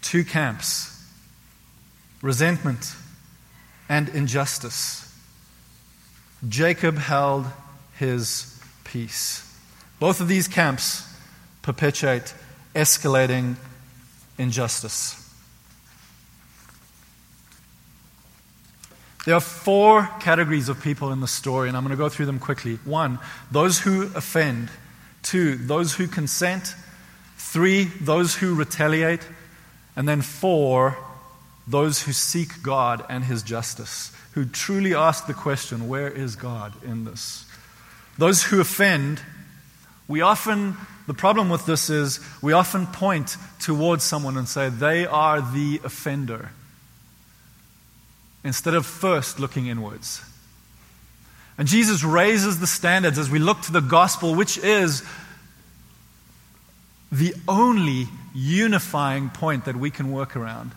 Two 0.00 0.24
camps 0.24 0.93
resentment, 2.24 2.96
and 3.86 4.08
injustice. 4.08 5.14
Jacob 6.48 6.96
held 6.96 7.44
his 7.98 8.58
peace. 8.82 9.42
Both 10.00 10.22
of 10.22 10.28
these 10.28 10.48
camps 10.48 11.06
perpetuate 11.60 12.34
escalating 12.74 13.56
injustice. 14.38 15.20
There 19.26 19.34
are 19.34 19.40
four 19.40 20.08
categories 20.20 20.70
of 20.70 20.82
people 20.82 21.12
in 21.12 21.20
the 21.20 21.28
story, 21.28 21.68
and 21.68 21.76
I'm 21.76 21.82
going 21.82 21.96
to 21.96 22.02
go 22.02 22.08
through 22.08 22.26
them 22.26 22.38
quickly. 22.38 22.76
One, 22.86 23.18
those 23.50 23.80
who 23.80 24.04
offend. 24.14 24.70
Two, 25.22 25.56
those 25.56 25.94
who 25.94 26.06
consent. 26.06 26.74
Three, 27.36 27.84
those 27.84 28.34
who 28.34 28.54
retaliate. 28.54 29.20
And 29.94 30.08
then 30.08 30.22
four, 30.22 30.96
those 31.66 32.02
who 32.02 32.12
seek 32.12 32.62
God 32.62 33.04
and 33.08 33.24
His 33.24 33.42
justice, 33.42 34.12
who 34.32 34.44
truly 34.44 34.94
ask 34.94 35.26
the 35.26 35.34
question, 35.34 35.88
where 35.88 36.08
is 36.08 36.36
God 36.36 36.72
in 36.84 37.04
this? 37.04 37.46
Those 38.18 38.42
who 38.42 38.60
offend, 38.60 39.20
we 40.06 40.20
often, 40.20 40.76
the 41.06 41.14
problem 41.14 41.48
with 41.48 41.66
this 41.66 41.88
is 41.90 42.20
we 42.42 42.52
often 42.52 42.86
point 42.86 43.36
towards 43.60 44.04
someone 44.04 44.36
and 44.36 44.48
say, 44.48 44.68
they 44.68 45.06
are 45.06 45.40
the 45.40 45.80
offender, 45.84 46.50
instead 48.44 48.74
of 48.74 48.84
first 48.84 49.40
looking 49.40 49.66
inwards. 49.66 50.20
And 51.56 51.66
Jesus 51.66 52.04
raises 52.04 52.60
the 52.60 52.66
standards 52.66 53.18
as 53.18 53.30
we 53.30 53.38
look 53.38 53.62
to 53.62 53.72
the 53.72 53.80
gospel, 53.80 54.34
which 54.34 54.58
is 54.58 55.02
the 57.10 57.34
only 57.46 58.08
unifying 58.34 59.30
point 59.30 59.64
that 59.64 59.76
we 59.76 59.90
can 59.90 60.12
work 60.12 60.36
around. 60.36 60.72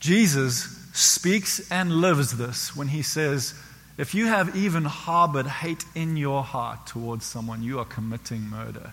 Jesus 0.00 0.76
speaks 0.94 1.70
and 1.70 2.00
lives 2.00 2.36
this 2.36 2.74
when 2.74 2.88
he 2.88 3.02
says, 3.02 3.54
If 3.98 4.14
you 4.14 4.26
have 4.26 4.56
even 4.56 4.84
harbored 4.84 5.46
hate 5.46 5.84
in 5.94 6.16
your 6.16 6.42
heart 6.42 6.86
towards 6.86 7.24
someone, 7.24 7.62
you 7.62 7.78
are 7.78 7.84
committing 7.84 8.42
murder. 8.48 8.92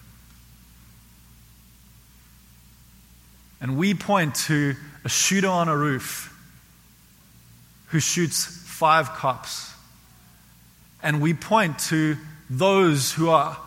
And 3.60 3.78
we 3.78 3.94
point 3.94 4.36
to 4.36 4.76
a 5.04 5.10
shooter 5.10 5.48
on 5.48 5.68
a 5.68 5.76
roof 5.76 6.34
who 7.88 8.00
shoots 8.00 8.46
five 8.46 9.10
cops. 9.14 9.74
And 11.02 11.22
we 11.22 11.34
point 11.34 11.80
to 11.80 12.18
those 12.50 13.14
who 13.14 13.30
are 13.30 13.58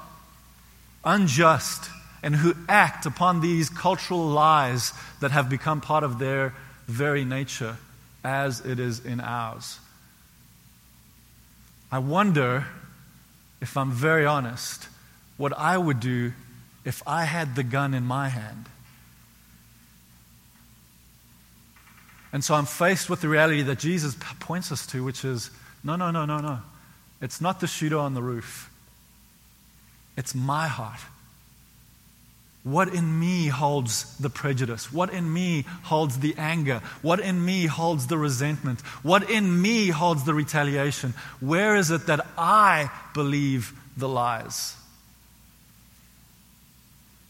unjust 1.05 1.91
and 2.23 2.37
who 2.37 2.55
act 2.69 3.07
upon 3.07 3.41
these 3.41 3.71
cultural 3.71 4.29
lies 4.29 4.93
that 5.21 5.31
have 5.31 5.49
become 5.49 5.81
part 5.81 6.05
of 6.05 6.19
their 6.19 6.55
very 6.91 7.25
nature 7.25 7.77
as 8.23 8.61
it 8.61 8.79
is 8.79 9.05
in 9.05 9.21
ours. 9.21 9.79
I 11.91 11.99
wonder, 11.99 12.67
if 13.61 13.77
I'm 13.77 13.91
very 13.91 14.27
honest, 14.27 14.89
what 15.37 15.57
I 15.57 15.79
would 15.79 16.01
do 16.01 16.33
if 16.85 17.03
I 17.07 17.25
had 17.25 17.57
the 17.57 17.63
gun 17.63 17.95
in 17.95 18.05
my 18.05 18.29
hand. 18.29 18.67
And 22.33 22.45
so 22.45 22.55
I'm 22.55 22.67
faced 22.67 23.11
with 23.11 23.21
the 23.21 23.29
reality 23.29 23.63
that 23.63 23.79
Jesus 23.79 24.17
points 24.39 24.71
us 24.71 24.87
to, 24.89 25.03
which 25.03 25.25
is 25.25 25.51
no, 25.83 25.97
no, 25.97 26.11
no, 26.11 26.25
no, 26.25 26.39
no. 26.39 26.61
It's 27.21 27.41
not 27.41 27.61
the 27.61 27.67
shooter 27.67 27.99
on 27.99 28.15
the 28.15 28.23
roof, 28.23 28.71
it's 30.17 30.35
my 30.35 30.69
heart. 30.69 31.01
What 32.63 32.95
in 32.95 33.19
me 33.19 33.47
holds 33.47 34.17
the 34.19 34.29
prejudice? 34.29 34.93
What 34.93 35.13
in 35.13 35.33
me 35.33 35.65
holds 35.85 36.19
the 36.19 36.35
anger? 36.37 36.83
What 37.01 37.21
in 37.21 37.43
me 37.43 37.65
holds 37.67 38.07
the 38.07 38.19
resentment? 38.19 38.83
What 39.03 39.31
in 39.31 39.63
me 39.63 39.89
holds 39.89 40.25
the 40.25 40.35
retaliation? 40.35 41.15
Where 41.41 41.75
is 41.75 41.91
it 41.91 42.07
that 42.07 42.27
I 42.37 42.91
believe 43.15 43.73
the 43.97 44.09
lies? 44.09 44.77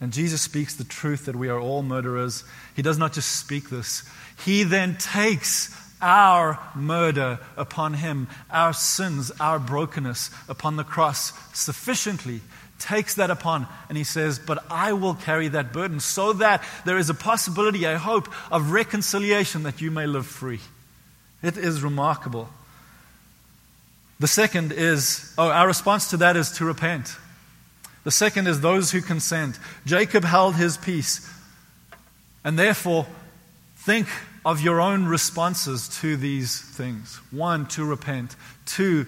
And 0.01 0.13
Jesus 0.13 0.43
speaks 0.43 0.75
the 0.75 0.85
truth 0.85 1.27
that 1.27 1.37
we 1.37 1.49
are 1.49 1.61
all 1.61 1.83
murderers. 1.83 2.43
He 2.75 2.83
does 2.83 2.99
not 2.99 3.13
just 3.13 3.37
speak 3.37 3.71
this, 3.71 4.03
He 4.45 4.65
then 4.65 4.97
takes 4.97 5.77
our 6.03 6.59
murder 6.75 7.39
upon 7.57 7.95
Him, 7.95 8.27
our 8.51 8.73
sins, 8.73 9.31
our 9.39 9.59
brokenness 9.59 10.31
upon 10.49 10.77
the 10.77 10.85
cross 10.85 11.33
sufficiently 11.53 12.41
takes 12.81 13.15
that 13.15 13.31
upon 13.31 13.67
and 13.89 13.97
he 13.97 14.05
says, 14.05 14.39
But 14.39 14.65
I 14.71 14.93
will 14.93 15.15
carry 15.15 15.49
that 15.49 15.73
burden 15.73 16.01
so 16.01 16.33
that 16.35 16.65
there 16.85 16.99
is 16.99 17.11
a 17.11 17.15
possibility, 17.15 17.85
a 17.85 17.99
hope 17.99 18.29
of 18.51 18.73
reconciliation 18.73 19.63
that 19.65 19.81
you 19.81 19.91
may 19.91 20.07
live 20.07 20.27
free. 20.27 20.61
It 21.43 21.57
is 21.57 21.83
remarkable. 21.83 22.49
The 24.19 24.27
second 24.27 24.73
is, 24.73 25.33
oh, 25.39 25.49
our 25.49 25.67
response 25.67 26.11
to 26.11 26.19
that 26.19 26.37
is 26.37 26.53
to 26.53 26.65
repent. 26.65 27.17
The 28.05 28.11
second 28.11 28.49
is 28.49 28.61
those 28.61 28.91
who 28.91 29.01
consent. 29.01 29.59
Jacob 29.87 30.25
held 30.25 30.57
his 30.57 30.77
peace. 30.77 31.29
And 32.45 32.59
therefore, 32.59 33.07
think 33.77 34.09
of 34.45 34.61
your 34.61 34.81
own 34.81 35.07
responses 35.07 35.89
to 36.01 36.17
these 36.17 36.61
things. 36.61 37.21
One, 37.31 37.67
to 37.69 37.85
repent. 37.85 38.37
Two, 38.67 39.07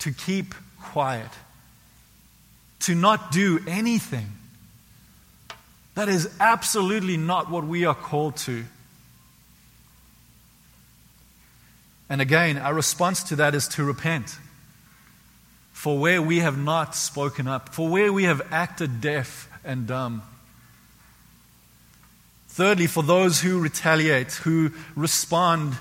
to 0.00 0.12
keep 0.12 0.54
quiet 0.80 1.30
to 2.80 2.94
not 2.94 3.32
do 3.32 3.60
anything. 3.66 4.26
That 5.94 6.08
is 6.08 6.28
absolutely 6.40 7.16
not 7.16 7.50
what 7.50 7.64
we 7.64 7.84
are 7.84 7.94
called 7.94 8.36
to. 8.38 8.64
And 12.08 12.20
again, 12.20 12.58
our 12.58 12.74
response 12.74 13.22
to 13.24 13.36
that 13.36 13.54
is 13.54 13.66
to 13.68 13.84
repent. 13.84 14.36
For 15.72 15.98
where 15.98 16.22
we 16.22 16.38
have 16.38 16.58
not 16.58 16.94
spoken 16.94 17.48
up, 17.48 17.70
for 17.74 17.88
where 17.88 18.12
we 18.12 18.24
have 18.24 18.40
acted 18.50 19.00
deaf 19.00 19.48
and 19.64 19.86
dumb. 19.86 20.22
Thirdly, 22.48 22.86
for 22.86 23.02
those 23.02 23.40
who 23.40 23.60
retaliate, 23.60 24.32
who 24.32 24.70
respond 24.94 25.76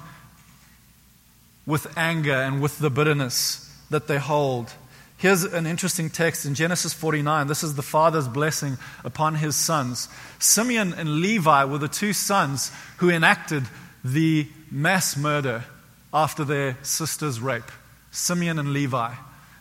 with 1.66 1.98
anger 1.98 2.34
and 2.34 2.62
with 2.62 2.80
the 2.80 2.90
bitterness 2.90 3.62
that 3.90 4.08
they 4.08 4.18
hold. 4.18 4.74
Here's 5.18 5.44
an 5.44 5.66
interesting 5.66 6.10
text 6.10 6.46
in 6.46 6.56
Genesis 6.56 6.94
49. 6.94 7.48
This 7.48 7.64
is 7.64 7.76
the 7.76 7.82
father's 7.82 8.28
blessing 8.28 8.78
upon 9.04 9.36
his 9.36 9.56
sons. 9.56 10.10
Simeon 10.40 10.94
and 10.94 11.22
Levi 11.22 11.64
were 11.66 11.78
the 11.78 11.88
two 11.88 12.12
sons 12.12 12.72
who 12.98 13.10
enacted 13.10 13.64
the 14.04 14.48
mass 14.70 15.16
murder 15.16 15.64
after 16.14 16.44
their 16.44 16.78
sister's 16.82 17.40
rape. 17.40 17.72
Simeon 18.12 18.60
and 18.60 18.74
Levi, 18.74 19.14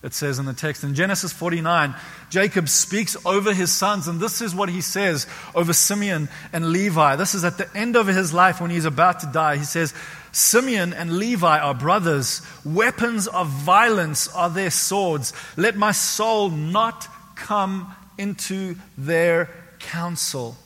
it 0.03 0.13
says 0.13 0.41
in 0.41 0.47
the 0.47 0.53
text. 0.53 0.83
In 0.83 0.95
Genesis 0.95 1.33
49, 1.33 1.95
Jacob 2.31 2.69
speaks 2.69 3.17
over 3.25 3.55
his 3.55 3.73
sons, 3.73 4.09
and 4.09 4.21
this 4.21 4.41
is 4.41 4.55
what 4.55 4.69
he 4.69 4.81
says 4.81 5.27
over 5.55 5.73
Simeon 5.73 6.29
and 6.53 6.73
Levi. 6.73 7.15
This 7.17 7.35
is 7.35 7.45
at 7.45 7.59
the 7.59 7.77
end 7.77 7.95
of 7.97 8.09
his 8.09 8.33
life 8.33 8.61
when 8.61 8.71
he's 8.71 8.85
about 8.85 9.21
to 9.21 9.27
die. 9.27 9.57
He 9.57 9.65
says, 9.65 9.95
Simeon 10.35 10.93
and 10.93 11.17
Levi 11.17 11.59
are 11.61 11.75
brothers. 11.75 12.43
Weapons 12.65 13.29
of 13.29 13.49
violence 13.49 14.27
are 14.29 14.51
their 14.51 14.71
swords. 14.71 15.33
Let 15.57 15.77
my 15.77 15.93
soul 15.93 16.51
not 16.51 17.07
come 17.37 17.95
into 18.19 18.75
their 18.99 19.49
counsel. 19.79 20.57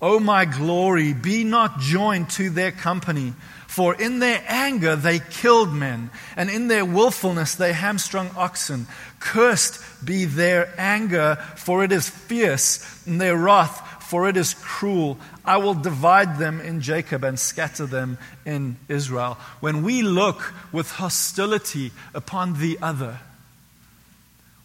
O 0.00 0.18
my 0.18 0.44
glory, 0.44 1.12
be 1.12 1.44
not 1.44 1.80
joined 1.80 2.30
to 2.30 2.50
their 2.50 2.72
company. 2.72 3.34
For 3.66 3.94
in 3.94 4.20
their 4.20 4.42
anger 4.48 4.96
they 4.96 5.18
killed 5.18 5.72
men, 5.72 6.10
and 6.34 6.48
in 6.48 6.68
their 6.68 6.84
willfulness 6.84 7.56
they 7.56 7.74
hamstrung 7.74 8.30
oxen. 8.36 8.86
Cursed 9.20 9.80
be 10.04 10.24
their 10.24 10.72
anger, 10.78 11.36
for 11.56 11.84
it 11.84 11.92
is 11.92 12.08
fierce, 12.08 13.06
and 13.06 13.20
their 13.20 13.36
wrath, 13.36 13.97
for 14.08 14.26
it 14.26 14.38
is 14.38 14.54
cruel. 14.54 15.18
I 15.44 15.58
will 15.58 15.74
divide 15.74 16.38
them 16.38 16.62
in 16.62 16.80
Jacob 16.80 17.24
and 17.24 17.38
scatter 17.38 17.84
them 17.84 18.16
in 18.46 18.78
Israel. 18.88 19.36
When 19.60 19.82
we 19.82 20.00
look 20.00 20.54
with 20.72 20.90
hostility 20.90 21.92
upon 22.14 22.58
the 22.58 22.78
other, 22.80 23.18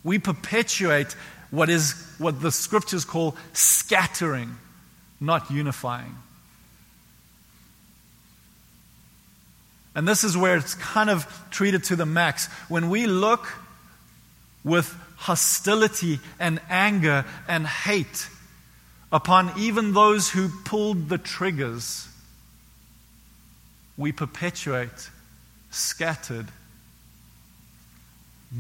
we 0.02 0.18
perpetuate 0.18 1.18
what 1.52 1.70
is 1.70 1.94
what 2.20 2.42
the 2.42 2.54
scriptures 2.54 3.04
call 3.04 3.36
scattering, 3.52 4.56
not 5.20 5.52
unifying. 5.52 6.16
And 9.94 10.08
this 10.08 10.24
is 10.24 10.38
where 10.38 10.56
it's 10.56 10.76
kind 10.76 11.10
of 11.10 11.28
treated 11.52 11.84
to 11.86 11.98
the 11.98 12.06
max. 12.06 12.48
When 12.70 12.90
we 12.90 13.08
look 13.08 13.46
with 14.64 14.96
hostility 15.18 16.22
and 16.40 16.62
anger 16.70 17.26
and 17.50 17.68
hate 17.68 18.30
upon 19.14 19.52
even 19.56 19.94
those 19.94 20.32
who 20.32 20.50
pulled 20.66 21.08
the 21.08 21.20
triggers, 21.20 22.08
we 23.96 24.12
perpetuate 24.12 25.12
scattered, 25.70 26.48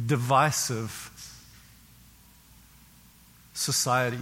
divisive 0.06 1.10
society. 3.56 4.18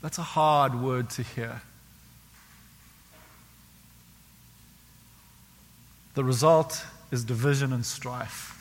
That's 0.00 0.18
a 0.18 0.22
hard 0.22 0.80
word 0.80 1.10
to 1.10 1.24
hear. 1.24 1.62
The 6.14 6.22
result 6.22 6.84
is 7.10 7.24
division 7.24 7.72
and 7.72 7.84
strife 7.84 8.58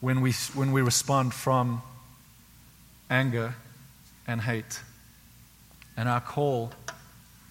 when 0.00 0.20
we, 0.20 0.32
when 0.54 0.72
we 0.72 0.82
respond 0.82 1.32
from 1.32 1.82
anger 3.08 3.54
and 4.26 4.40
hate. 4.40 4.80
And 5.96 6.08
our 6.08 6.20
call 6.20 6.72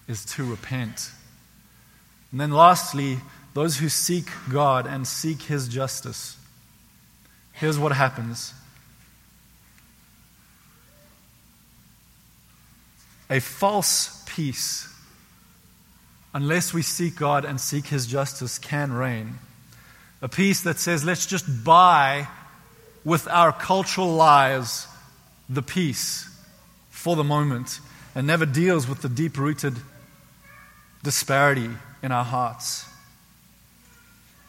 is 0.07 0.25
to 0.25 0.43
repent. 0.43 1.11
And 2.31 2.39
then, 2.39 2.51
lastly, 2.51 3.19
those 3.53 3.77
who 3.77 3.89
seek 3.89 4.27
God 4.51 4.85
and 4.85 5.07
seek 5.07 5.43
His 5.43 5.67
justice. 5.67 6.37
Here's 7.53 7.79
what 7.79 7.93
happens 7.93 8.53
a 13.29 13.39
false 13.39 14.23
peace, 14.27 14.87
unless 16.33 16.73
we 16.73 16.81
seek 16.81 17.15
God 17.15 17.45
and 17.45 17.59
seek 17.59 17.87
His 17.87 18.05
justice, 18.05 18.59
can 18.59 18.93
reign. 18.93 19.35
A 20.21 20.29
peace 20.29 20.61
that 20.61 20.77
says, 20.77 21.03
let's 21.03 21.25
just 21.25 21.63
buy 21.63 22.27
with 23.03 23.27
our 23.27 23.51
cultural 23.51 24.13
lies 24.13 24.87
the 25.49 25.61
peace 25.61 26.29
for 27.05 27.15
the 27.15 27.23
moment 27.23 27.79
and 28.15 28.25
never 28.25 28.47
deals 28.47 28.89
with 28.89 29.03
the 29.03 29.07
deep 29.07 29.37
rooted 29.37 29.75
disparity 31.03 31.69
in 32.01 32.11
our 32.11 32.23
hearts. 32.23 32.83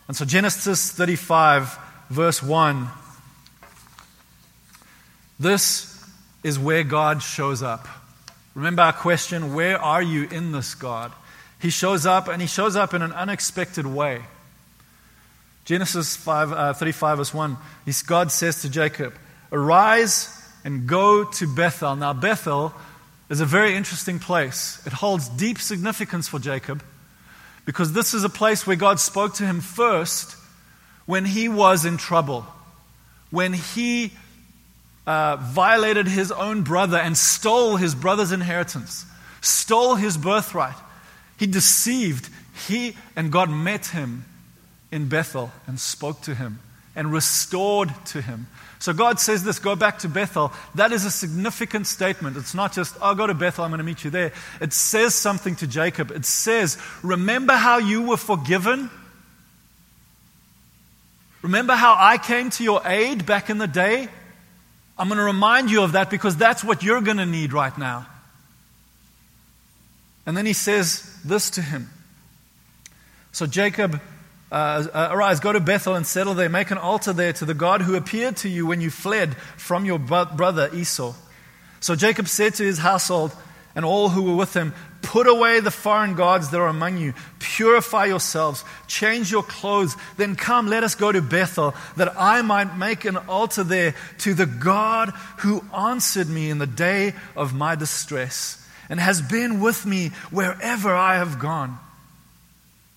And 0.09 0.17
so, 0.17 0.25
Genesis 0.25 0.91
35, 0.91 1.79
verse 2.09 2.43
1, 2.43 2.89
this 5.39 6.03
is 6.43 6.59
where 6.59 6.83
God 6.83 7.23
shows 7.23 7.63
up. 7.63 7.87
Remember 8.55 8.81
our 8.81 8.95
question 8.95 9.53
where 9.53 9.79
are 9.79 10.01
you 10.01 10.27
in 10.31 10.53
this, 10.53 10.75
God? 10.75 11.13
He 11.61 11.69
shows 11.69 12.07
up, 12.07 12.27
and 12.27 12.41
he 12.41 12.49
shows 12.49 12.75
up 12.75 12.95
in 12.95 13.03
an 13.03 13.13
unexpected 13.13 13.87
way. 13.87 14.23
Genesis 15.67 16.17
5, 16.17 16.53
uh, 16.53 16.73
35, 16.73 17.19
verse 17.19 17.35
1, 17.35 17.59
God 18.07 18.33
says 18.33 18.63
to 18.63 18.71
Jacob, 18.71 19.13
Arise 19.53 20.33
and 20.67 20.89
go 20.89 21.23
to 21.23 21.47
Bethel. 21.47 21.95
Now, 21.95 22.13
Bethel 22.13 22.75
is 23.31 23.41
a 23.41 23.47
very 23.47 23.77
interesting 23.77 24.19
place. 24.19 24.83
It 24.85 24.93
holds 24.93 25.29
deep 25.29 25.61
significance 25.61 26.27
for 26.27 26.41
Jacob 26.41 26.83
because 27.65 27.93
this 27.93 28.15
is 28.15 28.25
a 28.25 28.29
place 28.29 28.67
where 28.67 28.75
God 28.75 28.99
spoke 28.99 29.35
to 29.35 29.45
him 29.45 29.61
first 29.61 30.37
when 31.07 31.25
he 31.25 31.49
was 31.49 31.85
in 31.85 31.99
trouble, 31.99 32.45
when 33.31 33.53
he 33.53 34.13
uh, 35.07 35.37
violated 35.37 36.09
his 36.09 36.33
own 36.33 36.63
brother 36.63 36.97
and 36.97 37.17
stole 37.17 37.77
his 37.77 37.95
brother's 37.95 38.33
inheritance, 38.33 39.07
stole 39.43 39.95
his 39.95 40.19
birthright. 40.19 40.75
He 41.39 41.47
deceived. 41.47 42.29
He 42.67 42.97
and 43.15 43.31
God 43.31 43.51
met 43.51 43.87
him 43.87 44.25
in 44.91 45.09
Bethel 45.09 45.53
and 45.69 45.79
spoke 45.79 46.23
to 46.23 46.35
him 46.35 46.59
and 46.97 47.13
restored 47.13 47.93
to 48.07 48.21
him. 48.21 48.49
So 48.79 48.93
God 48.93 49.19
says 49.19 49.43
this 49.43 49.59
go 49.59 49.75
back 49.75 50.01
to 50.01 50.09
Bethel. 50.09 50.53
That 50.75 50.93
is 50.93 51.05
a 51.05 51.11
significant 51.11 51.87
statement. 51.87 52.37
It's 52.37 52.55
not 52.55 52.73
just, 52.73 52.97
oh, 53.01 53.15
go 53.15 53.27
to 53.27 53.35
Bethel, 53.35 53.65
I'm 53.65 53.71
going 53.71 53.79
to 53.79 53.85
meet 53.85 54.05
you 54.05 54.11
there. 54.11 54.33
It 54.61 54.73
says 54.73 55.15
something 55.15 55.57
to 55.57 55.67
Jacob. 55.67 56.11
It 56.11 56.25
says, 56.25 56.79
remember 57.03 57.55
how 57.55 57.79
you 57.79 58.03
were 58.03 58.17
forgiven? 58.17 58.91
Remember 61.43 61.75
how 61.75 61.97
I 61.99 62.19
came 62.19 62.51
to 62.51 62.65
your 62.65 62.83
aid 62.85 63.25
back 63.25 63.51
in 63.51 63.59
the 63.59 63.69
day? 63.69 64.09
I'm 64.99 65.09
going 65.09 65.19
to 65.19 65.25
remind 65.25 65.71
you 65.71 65.83
of 65.83 65.93
that 65.93 66.11
because 66.11 66.37
that's 66.37 66.65
what 66.65 66.83
you're 66.83 67.03
going 67.03 67.19
to 67.19 67.27
need 67.27 67.53
right 67.53 67.77
now. 67.77 68.07
And 70.25 70.37
then 70.37 70.45
he 70.47 70.55
says 70.55 71.19
this 71.25 71.51
to 71.51 71.63
him. 71.63 71.89
So 73.33 73.47
Jacob 73.47 74.01
uh, 74.51 74.87
uh, 74.93 75.09
arise, 75.11 75.41
go 75.41 75.53
to 75.53 75.61
Bethel 75.61 75.95
and 75.95 76.07
settle 76.07 76.35
there. 76.35 76.49
Make 76.49 76.71
an 76.71 76.79
altar 76.79 77.13
there 77.13 77.33
to 77.35 77.45
the 77.45 77.55
God 77.55 77.83
who 77.83 77.97
appeared 77.97 78.37
to 78.39 78.49
you 78.49 78.67
when 78.67 78.81
you 78.81 78.91
fled 78.91 79.37
from 79.57 79.85
your 79.85 79.99
brother 79.99 80.71
Esau. 80.73 81.15
So 81.81 81.97
Jacob 81.97 82.29
said 82.29 82.55
to 82.55 82.65
his 82.65 82.79
household 82.79 83.33
and 83.75 83.85
all 83.85 84.09
who 84.09 84.23
were 84.23 84.37
with 84.37 84.55
him, 84.55 84.73
Put 85.03 85.29
away 85.29 85.61
the 85.61 85.71
foreign 85.71 86.15
gods 86.15 86.51
that 86.51 86.61
are 86.61 86.67
among 86.67 86.99
you. 86.99 87.15
Purify 87.39 88.07
yourselves. 88.07 88.65
Change 88.89 89.31
your 89.31 89.45
clothes. 89.45 89.97
Then 90.17 90.35
come, 90.35 90.67
let 90.67 90.83
us 90.83 90.97
go 90.97 91.13
to 91.13 91.23
Bethel, 91.23 91.75
that 91.97 92.13
I 92.19 92.43
might 92.43 92.77
make 92.77 93.05
an 93.05 93.17
altar 93.17 93.63
there 93.63 93.95
to 94.19 94.35
the 94.35 94.47
God 94.47 95.11
who 95.39 95.65
answered 95.77 96.29
me 96.29 96.51
in 96.51 96.59
the 96.59 96.67
day 96.67 97.15
of 97.37 97.55
my 97.55 97.77
distress 97.77 98.67
and 98.89 98.99
has 98.99 99.23
been 99.23 99.61
with 99.61 99.87
me 99.87 100.09
wherever 100.31 100.93
I 100.93 101.17
have 101.17 101.39
gone. 101.39 101.79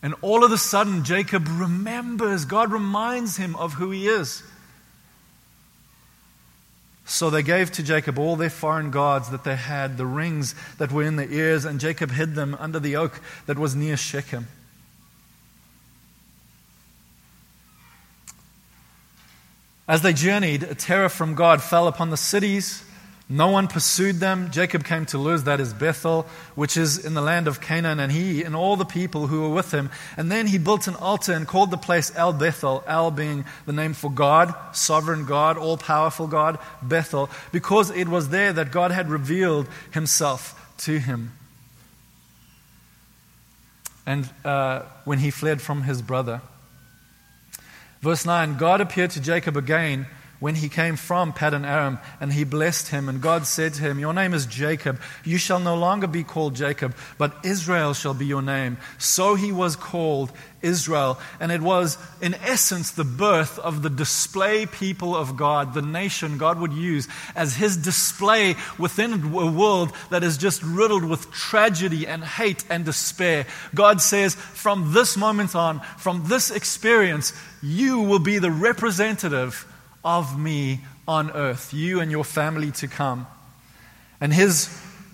And 0.01 0.15
all 0.21 0.43
of 0.45 0.51
a 0.51 0.57
sudden, 0.57 1.03
Jacob 1.03 1.47
remembers, 1.49 2.45
God 2.45 2.71
reminds 2.71 3.37
him 3.37 3.55
of 3.57 3.73
who 3.73 3.91
he 3.91 4.07
is. 4.07 4.43
So 7.05 7.29
they 7.29 7.43
gave 7.43 7.71
to 7.71 7.83
Jacob 7.83 8.19
all 8.19 8.35
their 8.35 8.51
foreign 8.51 8.91
gods 8.91 9.31
that 9.31 9.43
they 9.43 9.55
had, 9.55 9.97
the 9.97 10.05
rings 10.05 10.55
that 10.77 10.91
were 10.91 11.03
in 11.03 11.15
their 11.15 11.29
ears, 11.29 11.65
and 11.65 11.79
Jacob 11.79 12.11
hid 12.11 12.35
them 12.35 12.55
under 12.59 12.79
the 12.79 12.95
oak 12.95 13.19
that 13.45 13.57
was 13.57 13.75
near 13.75 13.97
Shechem. 13.97 14.47
As 19.87 20.03
they 20.03 20.13
journeyed, 20.13 20.61
a 20.61 20.75
terror 20.75 21.09
from 21.09 21.33
God 21.33 21.63
fell 21.63 21.87
upon 21.87 22.11
the 22.11 22.15
cities 22.15 22.83
no 23.31 23.49
one 23.49 23.67
pursued 23.67 24.15
them. 24.15 24.49
Jacob 24.49 24.83
came 24.83 25.05
to 25.07 25.19
Luz, 25.19 25.43
that 25.43 25.59
is 25.59 25.71
Bethel, 25.71 26.25
which 26.55 26.75
is 26.75 27.05
in 27.05 27.13
the 27.13 27.21
land 27.21 27.47
of 27.47 27.61
Canaan, 27.61 27.99
and 27.99 28.11
he 28.11 28.41
and 28.41 28.55
all 28.55 28.75
the 28.75 28.85
people 28.85 29.27
who 29.27 29.41
were 29.41 29.53
with 29.53 29.71
him. 29.71 29.91
And 30.17 30.31
then 30.31 30.47
he 30.47 30.57
built 30.57 30.87
an 30.87 30.95
altar 30.95 31.33
and 31.33 31.47
called 31.47 31.69
the 31.69 31.77
place 31.77 32.11
El 32.15 32.33
Bethel, 32.33 32.83
El 32.87 33.11
being 33.11 33.45
the 33.67 33.71
name 33.71 33.93
for 33.93 34.09
God, 34.09 34.55
sovereign 34.75 35.25
God, 35.25 35.59
all 35.59 35.77
powerful 35.77 36.25
God, 36.25 36.57
Bethel, 36.81 37.29
because 37.51 37.91
it 37.91 38.07
was 38.07 38.29
there 38.29 38.51
that 38.51 38.71
God 38.71 38.89
had 38.89 39.11
revealed 39.11 39.67
himself 39.91 40.73
to 40.79 40.97
him. 40.97 41.33
And 44.07 44.27
uh, 44.43 44.81
when 45.03 45.19
he 45.19 45.29
fled 45.29 45.61
from 45.61 45.83
his 45.83 46.01
brother. 46.01 46.41
Verse 48.01 48.25
9 48.25 48.57
God 48.57 48.81
appeared 48.81 49.11
to 49.11 49.21
Jacob 49.21 49.55
again 49.55 50.07
when 50.39 50.55
he 50.55 50.69
came 50.69 50.95
from 50.95 51.33
Paddan 51.33 51.65
Aram, 51.65 51.99
and 52.19 52.31
he 52.31 52.43
blessed 52.43 52.89
him. 52.89 53.09
And 53.09 53.21
God 53.21 53.45
said 53.45 53.73
to 53.75 53.81
him, 53.81 53.99
Your 53.99 54.13
name 54.13 54.33
is 54.33 54.45
Jacob. 54.45 54.99
You 55.23 55.37
shall 55.37 55.59
no 55.59 55.75
longer 55.75 56.07
be 56.07 56.23
called 56.23 56.55
Jacob, 56.55 56.95
but 57.17 57.33
Israel 57.43 57.93
shall 57.93 58.13
be 58.13 58.25
your 58.25 58.41
name. 58.41 58.77
So 58.97 59.35
he 59.35 59.51
was 59.51 59.75
called 59.75 60.31
Israel. 60.61 61.19
And 61.39 61.51
it 61.51 61.61
was, 61.61 61.97
in 62.21 62.33
essence, 62.35 62.91
the 62.91 63.03
birth 63.03 63.59
of 63.59 63.81
the 63.81 63.89
display 63.89 64.65
people 64.65 65.15
of 65.15 65.35
God, 65.35 65.73
the 65.73 65.81
nation 65.81 66.37
God 66.37 66.59
would 66.59 66.73
use 66.73 67.07
as 67.35 67.55
his 67.55 67.77
display 67.77 68.55
within 68.77 69.13
a 69.33 69.51
world 69.51 69.91
that 70.09 70.23
is 70.23 70.37
just 70.37 70.63
riddled 70.63 71.03
with 71.03 71.31
tragedy 71.31 72.07
and 72.07 72.23
hate 72.23 72.63
and 72.69 72.85
despair. 72.85 73.45
God 73.75 74.01
says, 74.01 74.35
From 74.35 74.93
this 74.93 75.17
moment 75.17 75.55
on, 75.55 75.81
from 75.97 76.25
this 76.27 76.49
experience, 76.51 77.33
you 77.61 77.99
will 78.01 78.19
be 78.19 78.39
the 78.39 78.51
representative 78.51 79.65
of 80.03 80.39
me 80.39 80.81
on 81.07 81.31
earth, 81.31 81.73
you 81.73 81.99
and 81.99 82.11
your 82.11 82.23
family 82.23 82.71
to 82.71 82.87
come. 82.87 83.27
And 84.21 84.33
his 84.33 84.69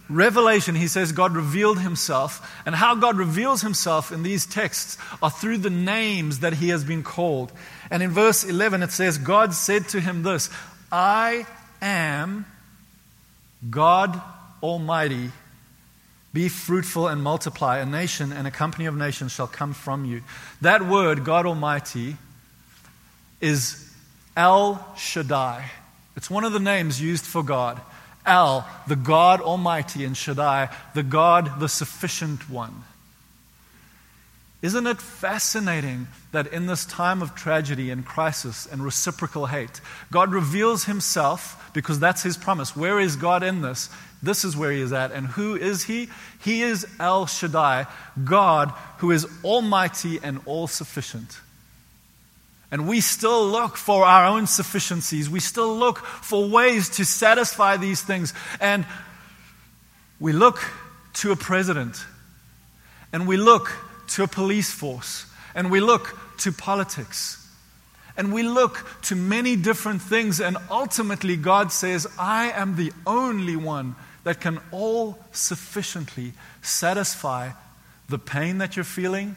revelation, 0.10 0.76
he 0.76 0.88
says, 0.88 1.12
God 1.12 1.36
revealed 1.36 1.80
himself. 1.80 2.62
And 2.66 2.76
how 2.76 2.96
God 2.96 3.18
reveals 3.18 3.62
himself 3.62 4.12
in 4.12 4.24
these 4.24 4.46
texts 4.46 4.98
are 5.22 5.32
through 5.32 5.60
the 5.60 5.70
names 5.70 6.40
that 6.40 6.54
he 6.54 6.70
has 6.70 6.84
been 6.84 7.04
called. 7.04 7.52
And 7.90 8.04
in 8.04 8.12
verse 8.12 8.44
11, 8.44 8.84
it 8.84 8.92
says, 8.92 9.18
God 9.18 9.54
said 9.54 9.88
to 9.90 10.00
him 10.00 10.24
this 10.24 10.50
I 10.92 11.46
am 11.82 12.46
God 13.70 14.22
Almighty. 14.62 15.32
Be 16.34 16.50
fruitful 16.50 17.08
and 17.08 17.24
multiply. 17.24 17.78
A 17.78 17.86
nation 17.86 18.34
and 18.34 18.46
a 18.46 18.52
company 18.52 18.88
of 18.88 18.96
nations 18.96 19.32
shall 19.32 19.48
come 19.48 19.74
from 19.74 20.04
you. 20.04 20.22
That 20.60 20.86
word, 20.86 21.24
God 21.24 21.46
Almighty, 21.46 22.18
is 23.40 23.85
El 24.36 24.86
Shaddai. 24.98 25.70
It's 26.16 26.30
one 26.30 26.44
of 26.44 26.54
the 26.54 26.60
names 26.60 27.02
used 27.02 27.26
for 27.26 27.44
God. 27.44 27.80
El, 28.26 28.68
the 28.88 28.96
God 28.96 29.42
Almighty, 29.42 30.04
and 30.04 30.18
Shaddai, 30.18 30.70
the 30.94 31.04
God, 31.04 31.60
the 31.60 31.70
sufficient 31.70 32.50
one. 32.50 32.84
Isn't 34.62 34.88
it 34.88 35.00
fascinating 35.00 36.08
that 36.32 36.48
in 36.48 36.66
this 36.66 36.86
time 36.86 37.22
of 37.22 37.36
tragedy 37.36 37.92
and 37.92 38.04
crisis 38.04 38.66
and 38.66 38.84
reciprocal 38.84 39.46
hate, 39.46 39.80
God 40.12 40.32
reveals 40.32 40.86
himself 40.86 41.70
because 41.74 42.00
that's 42.00 42.24
his 42.24 42.36
promise. 42.36 42.76
Where 42.76 43.00
is 43.00 43.16
God 43.16 43.44
in 43.44 43.62
this? 43.62 43.90
This 44.24 44.44
is 44.44 44.58
where 44.58 44.72
he 44.72 44.82
is 44.82 44.92
at. 44.92 45.12
And 45.12 45.28
who 45.28 45.56
is 45.56 45.84
he? 45.84 46.10
He 46.44 46.64
is 46.64 46.88
El 47.00 47.28
Shaddai, 47.28 47.86
God 48.24 48.74
who 48.98 49.12
is 49.12 49.28
almighty 49.44 50.20
and 50.24 50.42
all 50.48 50.66
sufficient. 50.66 51.40
And 52.72 52.88
we 52.88 53.02
still 53.02 53.48
look 53.48 53.78
for 53.78 54.06
our 54.06 54.26
own 54.26 54.48
sufficiencies. 54.48 55.30
We 55.30 55.40
still 55.40 55.76
look 55.78 56.00
for 56.00 56.50
ways 56.50 56.90
to 56.98 57.06
satisfy 57.06 57.78
these 57.78 58.02
things. 58.02 58.34
And 58.60 58.86
we 60.20 60.34
look 60.34 60.64
to 61.16 61.32
a 61.32 61.36
president. 61.36 62.04
And 63.14 63.28
we 63.28 63.38
look 63.38 63.72
to 64.08 64.24
a 64.24 64.28
police 64.28 64.72
force, 64.72 65.26
and 65.54 65.72
we 65.72 65.80
look 65.80 66.18
to 66.40 66.52
politics. 66.52 67.42
And 68.18 68.34
we 68.34 68.44
look 68.44 68.86
to 69.04 69.16
many 69.16 69.56
different 69.56 70.02
things, 70.02 70.40
and 70.40 70.58
ultimately, 70.70 71.36
God 71.36 71.72
says, 71.72 72.08
I 72.18 72.52
am 72.52 72.76
the 72.76 72.92
only 73.06 73.56
one 73.56 73.96
that 74.24 74.42
can 74.42 74.60
all 74.72 75.20
sufficiently 75.32 76.34
satisfy 76.62 77.52
the 78.10 78.20
pain 78.20 78.58
that 78.60 78.76
you're 78.76 78.86
feeling, 78.86 79.36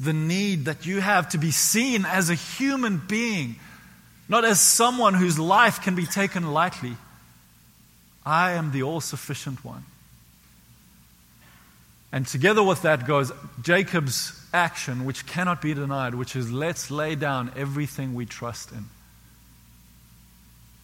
the 0.00 0.12
need 0.12 0.64
that 0.66 0.86
you 0.86 1.00
have 1.00 1.28
to 1.30 1.38
be 1.38 1.50
seen 1.50 2.04
as 2.04 2.30
a 2.30 2.34
human 2.34 2.98
being, 2.98 3.56
not 4.28 4.44
as 4.44 4.60
someone 4.60 5.14
whose 5.14 5.38
life 5.38 5.82
can 5.82 5.94
be 5.94 6.06
taken 6.06 6.52
lightly. 6.52 6.96
I 8.26 8.52
am 8.52 8.72
the 8.72 8.82
all 8.82 9.00
sufficient 9.00 9.64
one. 9.64 9.84
And 12.10 12.26
together 12.26 12.62
with 12.62 12.82
that 12.82 13.06
goes 13.06 13.32
Jacob's 13.60 14.40
action, 14.52 15.04
which 15.04 15.26
cannot 15.26 15.60
be 15.60 15.74
denied, 15.74 16.14
which 16.14 16.36
is 16.36 16.50
let's 16.50 16.90
lay 16.90 17.16
down 17.16 17.50
everything 17.56 18.14
we 18.14 18.24
trust 18.24 18.70
in. 18.70 18.84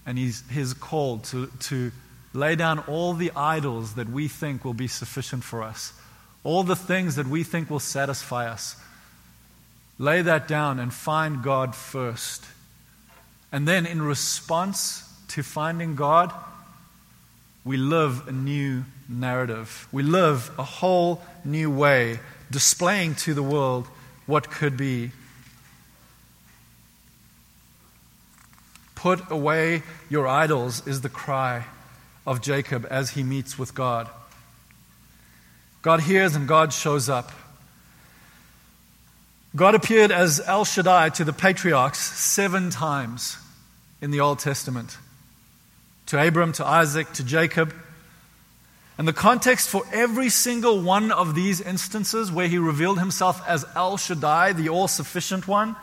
And 0.05 0.19
he's, 0.19 0.43
he's 0.51 0.75
called 0.75 1.25
to, 1.27 1.47
to 1.47 1.93
lay 2.35 2.57
down 2.57 2.81
all 2.81 3.15
the 3.15 3.31
idols 3.37 3.95
that 3.95 4.09
we 4.09 4.27
think 4.27 4.65
will 4.65 4.75
be 4.75 4.89
sufficient 4.89 5.45
for 5.45 5.63
us, 5.63 5.93
all 6.43 6.65
the 6.65 6.75
things 6.77 7.17
that 7.17 7.29
we 7.29 7.45
think 7.45 7.71
will 7.71 7.79
satisfy 7.79 8.49
us. 8.49 8.77
Lay 10.01 10.23
that 10.23 10.49
down 10.49 10.79
and 10.79 10.95
find 10.95 11.43
God 11.43 11.75
first. 11.75 12.47
And 13.53 13.69
then, 13.69 13.85
in 13.85 14.01
response 14.01 15.07
to 15.29 15.43
finding 15.43 15.95
God, 15.95 16.33
we 17.67 17.77
live 17.77 18.27
a 18.27 18.33
new 18.33 18.85
narrative. 19.11 19.87
We 19.93 20.03
live 20.03 20.51
a 20.59 20.63
whole 20.63 21.21
new 21.45 21.71
way, 21.71 22.19
displaying 22.51 23.17
to 23.17 23.35
the 23.35 23.43
world 23.43 23.89
what 24.25 24.51
could 24.51 24.79
be. 24.79 25.11
Put 28.95 29.31
away 29.31 29.83
your 30.09 30.27
idols 30.27 30.87
is 30.87 31.03
the 31.03 31.11
cry 31.11 31.67
of 32.27 32.41
Jacob 32.41 32.87
as 32.89 33.11
he 33.11 33.23
meets 33.23 33.59
with 33.59 33.75
God. 33.75 34.09
God 35.83 36.01
hears 36.01 36.35
and 36.35 36.49
God 36.49 36.73
shows 36.73 37.11
up. 37.11 37.33
God 39.57 39.75
appeared 39.75 40.13
as 40.13 40.41
El 40.47 40.65
Shaddai 40.65 41.09
to 41.11 41.25
the 41.25 41.33
patriarchs 41.33 41.99
seven 41.99 42.71
times 42.71 43.37
in 44.01 44.13
the 44.13 44.21
Old 44.21 44.39
Testament 44.39 44.97
to 46.07 46.25
Abram, 46.25 46.53
to 46.53 46.67
Isaac, 46.67 47.13
to 47.15 47.25
Jacob. 47.25 47.75
And 48.97 49.09
the 49.09 49.13
context 49.13 49.69
for 49.69 49.85
every 49.93 50.29
single 50.29 50.81
one 50.81 51.11
of 51.11 51.35
these 51.35 51.61
instances 51.61 52.31
where 52.31 52.49
he 52.49 52.59
revealed 52.59 52.99
himself 52.99 53.41
as 53.47 53.65
El 53.75 53.97
Shaddai, 53.97 54.53
the 54.53 54.69
all 54.69 54.89
sufficient 54.89 55.49
one, 55.49 55.75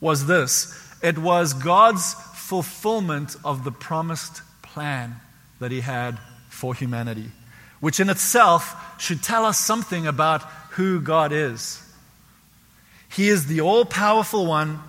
was 0.00 0.26
this 0.26 0.78
it 1.02 1.18
was 1.18 1.52
God's 1.52 2.14
fulfillment 2.34 3.36
of 3.44 3.64
the 3.64 3.72
promised 3.72 4.40
plan 4.62 5.16
that 5.60 5.70
he 5.70 5.80
had 5.80 6.18
for 6.48 6.74
humanity, 6.74 7.30
which 7.80 8.00
in 8.00 8.08
itself 8.08 8.74
should 8.98 9.22
tell 9.22 9.44
us 9.44 9.58
something 9.58 10.06
about 10.06 10.42
who 10.70 11.00
God 11.00 11.32
is. 11.32 11.83
He 13.14 13.28
is 13.28 13.46
the 13.46 13.60
all 13.60 13.84
powerful 13.84 14.46
one 14.46 14.80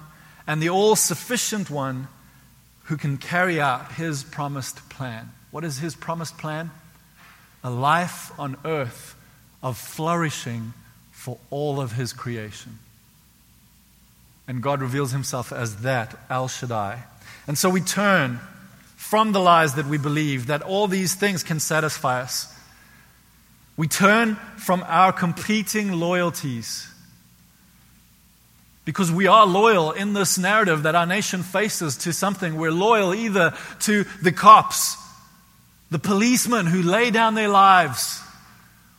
and 0.48 0.62
the 0.62 0.70
all 0.70 0.96
sufficient 0.96 1.70
one 1.70 2.08
who 2.86 2.98
can 2.98 3.18
carry 3.18 3.60
out 3.60 3.94
his 3.94 4.24
promised 4.24 4.90
plan. 4.90 5.32
What 5.52 5.64
is 5.64 5.78
his 5.78 5.96
promised 5.96 6.38
plan? 6.38 6.72
a 7.66 7.70
life 7.70 8.32
on 8.40 8.56
earth 8.64 9.16
of 9.64 9.76
flourishing 9.76 10.72
for 11.12 11.40
all 11.50 11.82
of 11.82 11.94
his 11.94 12.14
creation. 12.14 12.78
And 14.48 14.62
God 14.62 14.82
reveals 14.82 15.12
himself 15.12 15.52
as 15.52 15.78
that, 15.78 16.16
Al 16.30 16.48
Shaddai. 16.48 17.02
And 17.48 17.58
so 17.58 17.72
we 17.72 17.82
turn 17.82 18.40
from 18.96 19.32
the 19.32 19.40
lies 19.40 19.74
that 19.76 19.88
we 19.88 19.98
believe 19.98 20.46
that 20.46 20.62
all 20.62 20.86
these 20.86 21.16
things 21.16 21.42
can 21.42 21.60
satisfy 21.60 22.22
us. 22.22 22.56
We 23.76 23.88
turn 23.88 24.36
from 24.58 24.86
our 24.88 25.12
competing 25.12 25.92
loyalties. 25.92 26.88
Because 28.86 29.12
we 29.12 29.28
are 29.28 29.46
loyal 29.46 29.92
in 29.92 30.14
this 30.14 30.38
narrative 30.38 30.84
that 30.84 30.96
our 30.96 31.08
nation 31.08 31.44
faces 31.44 31.98
to 31.98 32.14
something. 32.14 32.56
We're 32.56 32.72
loyal 32.72 33.14
either 33.14 33.54
to 33.82 34.06
the 34.22 34.32
cops 34.32 34.98
the 35.96 36.00
policemen 36.00 36.66
who 36.66 36.82
lay 36.82 37.10
down 37.10 37.36
their 37.36 37.48
lives, 37.48 38.22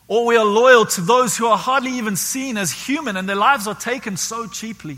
or 0.08 0.24
we 0.24 0.34
are 0.34 0.46
loyal 0.46 0.86
to 0.86 1.02
those 1.02 1.36
who 1.36 1.44
are 1.44 1.58
hardly 1.58 1.90
even 1.92 2.16
seen 2.16 2.56
as 2.56 2.72
human 2.72 3.18
and 3.18 3.28
their 3.28 3.36
lives 3.36 3.68
are 3.68 3.74
taken 3.74 4.16
so 4.16 4.46
cheaply. 4.46 4.96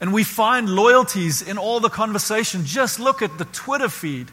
And 0.00 0.14
we 0.14 0.24
find 0.24 0.70
loyalties 0.70 1.42
in 1.42 1.58
all 1.58 1.78
the 1.78 1.90
conversation. 1.90 2.64
Just 2.64 2.98
look 2.98 3.20
at 3.20 3.36
the 3.36 3.44
Twitter 3.44 3.90
feed. 3.90 4.30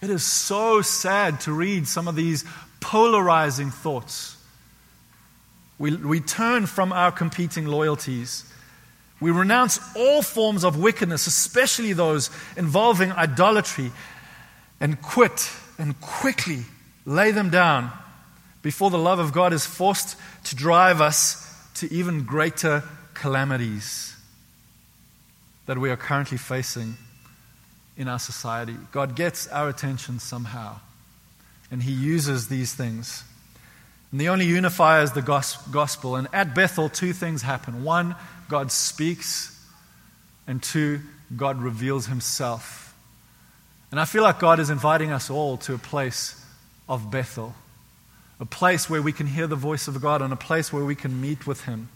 It 0.00 0.08
is 0.08 0.24
so 0.24 0.80
sad 0.80 1.40
to 1.42 1.52
read 1.52 1.86
some 1.86 2.08
of 2.08 2.16
these 2.16 2.46
polarizing 2.80 3.70
thoughts. 3.70 4.37
We, 5.78 5.94
we 5.94 6.20
turn 6.20 6.66
from 6.66 6.92
our 6.92 7.12
competing 7.12 7.66
loyalties 7.66 8.44
we 9.20 9.30
renounce 9.30 9.80
all 9.96 10.22
forms 10.22 10.64
of 10.64 10.78
wickedness, 10.78 11.26
especially 11.26 11.92
those 11.92 12.30
involving 12.56 13.10
idolatry, 13.12 13.90
and 14.80 15.00
quit 15.02 15.50
and 15.76 16.00
quickly 16.00 16.60
lay 17.04 17.32
them 17.32 17.50
down 17.50 17.90
before 18.62 18.90
the 18.90 18.98
love 18.98 19.18
of 19.18 19.32
God 19.32 19.52
is 19.52 19.66
forced 19.66 20.16
to 20.44 20.54
drive 20.54 21.00
us 21.00 21.44
to 21.74 21.92
even 21.92 22.24
greater 22.24 22.84
calamities 23.14 24.14
that 25.66 25.78
we 25.78 25.90
are 25.90 25.96
currently 25.96 26.38
facing 26.38 26.96
in 27.96 28.08
our 28.08 28.18
society. 28.18 28.76
God 28.92 29.16
gets 29.16 29.48
our 29.48 29.68
attention 29.68 30.20
somehow, 30.20 30.78
and 31.72 31.82
He 31.82 31.92
uses 31.92 32.46
these 32.48 32.72
things. 32.72 33.24
And 34.10 34.20
the 34.20 34.28
only 34.30 34.46
unifier 34.46 35.02
is 35.02 35.12
the 35.12 35.22
gospel. 35.22 36.16
And 36.16 36.28
at 36.32 36.54
Bethel, 36.54 36.88
two 36.88 37.12
things 37.12 37.42
happen. 37.42 37.84
One, 37.84 38.16
God 38.48 38.72
speaks, 38.72 39.54
and 40.46 40.62
two, 40.62 41.00
God 41.36 41.60
reveals 41.60 42.06
himself. 42.06 42.94
And 43.90 44.00
I 44.00 44.04
feel 44.04 44.22
like 44.22 44.38
God 44.38 44.60
is 44.60 44.70
inviting 44.70 45.12
us 45.12 45.30
all 45.30 45.56
to 45.58 45.74
a 45.74 45.78
place 45.78 46.42
of 46.88 47.10
Bethel, 47.10 47.54
a 48.40 48.46
place 48.46 48.88
where 48.88 49.02
we 49.02 49.12
can 49.12 49.26
hear 49.26 49.46
the 49.46 49.56
voice 49.56 49.88
of 49.88 50.00
God 50.00 50.22
and 50.22 50.32
a 50.32 50.36
place 50.36 50.72
where 50.72 50.84
we 50.84 50.94
can 50.94 51.20
meet 51.20 51.46
with 51.46 51.64
him. 51.64 51.88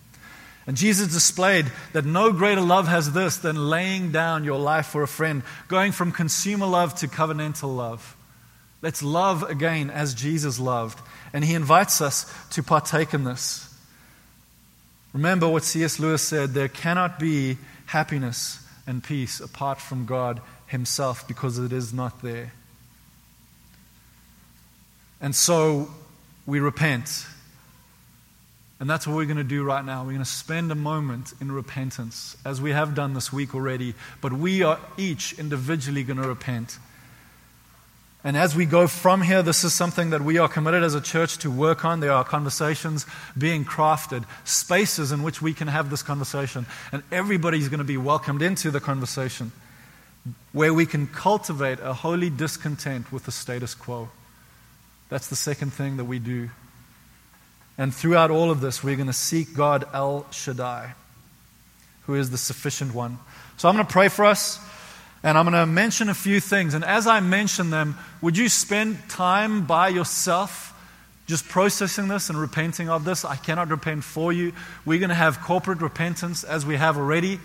And 0.67 0.77
Jesus 0.77 1.13
displayed 1.13 1.67
that 1.93 2.05
no 2.05 2.33
greater 2.33 2.61
love 2.61 2.89
has 2.89 3.13
this 3.13 3.39
than 3.39 3.69
laying 3.69 4.13
down 4.13 4.45
your 4.45 4.61
life 4.61 4.87
for 4.87 5.03
a 5.03 5.09
friend, 5.09 5.43
going 5.69 5.93
from 5.93 6.13
consumer 6.13 6.67
love 6.67 6.95
to 6.97 7.09
covenantal 7.09 7.75
love. 7.75 8.17
Let's 8.81 9.03
love 9.03 9.43
again 9.43 9.91
as 9.91 10.15
Jesus 10.15 10.61
loved. 10.61 11.01
And 11.33 11.45
he 11.45 11.55
invites 11.55 12.01
us 12.01 12.33
to 12.51 12.63
partake 12.63 13.15
in 13.15 13.25
this. 13.25 13.69
Remember 15.13 15.49
what 15.49 15.65
C.S. 15.65 15.99
Lewis 15.99 16.23
said 16.23 16.51
there 16.51 16.69
cannot 16.69 17.19
be 17.19 17.59
happiness 17.87 18.67
and 18.87 19.03
peace 19.03 19.41
apart 19.41 19.81
from 19.81 20.07
God 20.07 20.41
Himself 20.67 21.27
because 21.29 21.59
it 21.59 21.73
is 21.73 21.93
not 21.93 22.23
there. 22.23 22.53
And 25.21 25.35
so 25.35 25.91
we 26.47 26.61
repent. 26.61 27.27
And 28.81 28.91
that's 28.91 29.07
what 29.07 29.15
we're 29.15 29.27
going 29.27 29.37
to 29.37 29.45
do 29.45 29.63
right 29.63 29.85
now. 29.85 30.03
We're 30.03 30.13
going 30.13 30.19
to 30.19 30.25
spend 30.25 30.73
a 30.73 30.75
moment 30.75 31.35
in 31.41 31.53
repentance, 31.53 32.37
as 32.45 32.61
we 32.61 32.73
have 32.73 32.97
done 32.97 33.15
this 33.15 33.33
week 33.33 33.55
already. 33.55 33.95
But 34.21 34.33
we 34.33 34.63
are 34.65 34.81
each 34.97 35.39
individually 35.39 36.03
going 36.03 36.21
to 36.21 36.27
repent. 36.27 36.79
And 38.25 38.37
as 38.37 38.55
we 38.55 38.67
go 38.67 38.87
from 38.87 39.23
here, 39.23 39.43
this 39.43 39.65
is 39.65 39.75
something 39.75 40.11
that 40.11 40.21
we 40.21 40.39
are 40.39 40.49
committed 40.49 40.85
as 40.85 40.95
a 40.95 41.01
church 41.01 41.39
to 41.39 41.51
work 41.51 41.85
on. 41.85 41.99
There 41.99 42.13
are 42.13 42.23
conversations 42.23 43.05
being 43.37 43.65
crafted, 43.65 44.25
spaces 44.45 45.11
in 45.11 45.25
which 45.25 45.43
we 45.43 45.55
can 45.55 45.67
have 45.67 45.91
this 45.91 46.03
conversation. 46.05 46.67
And 46.93 47.03
everybody's 47.11 47.69
going 47.69 47.79
to 47.79 47.85
be 47.85 47.97
welcomed 47.97 48.41
into 48.41 48.71
the 48.71 48.79
conversation 48.79 49.51
where 50.53 50.73
we 50.73 50.87
can 50.87 51.09
cultivate 51.09 51.81
a 51.81 51.93
holy 51.93 52.31
discontent 52.31 53.11
with 53.11 53.25
the 53.25 53.33
status 53.33 53.75
quo. 53.75 54.09
That's 55.09 55.27
the 55.27 55.37
second 55.37 55.73
thing 55.73 55.97
that 55.97 56.05
we 56.05 56.21
do. 56.21 56.51
And 57.77 57.93
throughout 57.93 58.31
all 58.31 58.51
of 58.51 58.61
this, 58.61 58.85
we're 58.85 58.97
going 58.97 59.09
to 59.09 59.13
seek 59.13 59.55
God 59.55 59.85
El 59.93 60.27
Shaddai, 60.31 60.93
who 62.07 62.15
is 62.15 62.31
the 62.31 62.39
sufficient 62.39 62.95
one. 62.95 63.19
So 63.57 63.69
I'm 63.69 63.75
going 63.75 63.87
to 63.87 63.93
pray 63.93 64.09
for 64.09 64.25
us, 64.25 64.61
and 65.23 65.39
I'm 65.39 65.45
going 65.45 65.55
to 65.55 65.67
mention 65.67 66.09
a 66.09 66.15
few 66.15 66.41
things. 66.41 66.75
And 66.75 66.85
as 66.85 67.07
I 67.07 67.21
mention 67.21 67.71
them, 67.71 67.97
would 68.21 68.37
you 68.37 68.49
spend 68.49 68.99
time 69.09 69.67
by 69.67 69.89
yourself? 69.89 70.71
just 71.27 71.49
processing 71.49 72.09
this 72.09 72.29
and 72.29 72.39
repenting 72.39 72.91
of 72.91 73.05
this. 73.05 73.25
I 73.25 73.37
cannot 73.37 73.71
repent 73.71 74.05
for 74.05 74.33
you. 74.33 74.53
We're 74.85 74.99
going 74.99 75.09
to 75.09 75.15
have 75.15 75.41
corporate 75.41 75.81
repentance 75.81 76.45
as 76.45 76.67
we 76.67 76.77
have 76.77 76.99
already. 76.99 77.41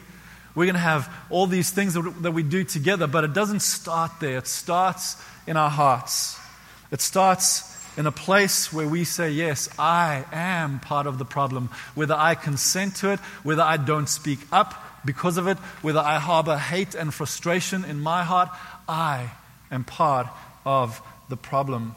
We're 0.55 0.65
going 0.65 0.73
to 0.73 0.79
have 0.79 1.09
all 1.29 1.47
these 1.47 1.69
things 1.69 1.93
that 1.93 2.31
we 2.33 2.43
do 2.43 2.63
together, 2.63 3.07
but 3.07 3.23
it 3.23 3.33
doesn't 3.33 3.61
start 3.61 4.11
there. 4.19 4.39
It 4.39 4.47
starts 4.47 5.15
in 5.45 5.55
our 5.55 5.69
hearts. 5.69 6.39
It 6.91 6.99
starts 6.99 7.77
in 7.95 8.07
a 8.07 8.11
place 8.11 8.73
where 8.73 8.87
we 8.87 9.03
say, 9.03 9.31
Yes, 9.31 9.69
I 9.77 10.25
am 10.31 10.79
part 10.79 11.07
of 11.07 11.17
the 11.17 11.25
problem. 11.25 11.69
Whether 11.95 12.15
I 12.15 12.35
consent 12.35 12.95
to 12.97 13.11
it, 13.13 13.19
whether 13.43 13.61
I 13.61 13.77
don't 13.77 14.09
speak 14.09 14.39
up 14.51 14.73
because 15.07 15.37
of 15.37 15.47
it, 15.47 15.57
whether 15.81 15.99
I 15.99 16.19
harbor 16.19 16.57
hate 16.57 16.93
and 16.93 17.11
frustration 17.11 17.83
in 17.83 17.99
my 17.99 18.23
heart, 18.23 18.49
I 18.87 19.31
am 19.71 19.83
part 19.83 20.27
of 20.65 21.01
the 21.29 21.37
problem. 21.37 21.95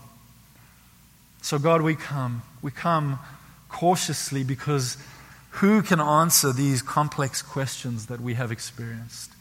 So, 1.42 1.58
God, 1.58 1.82
we 1.82 1.94
come. 1.94 2.42
We 2.62 2.70
come 2.70 3.18
cautiously 3.68 4.44
because 4.44 4.96
who 5.50 5.82
can 5.82 6.00
answer 6.00 6.52
these 6.52 6.80
complex 6.80 7.42
questions 7.42 8.06
that 8.06 8.20
we 8.20 8.34
have 8.34 8.52
experienced? 8.52 9.32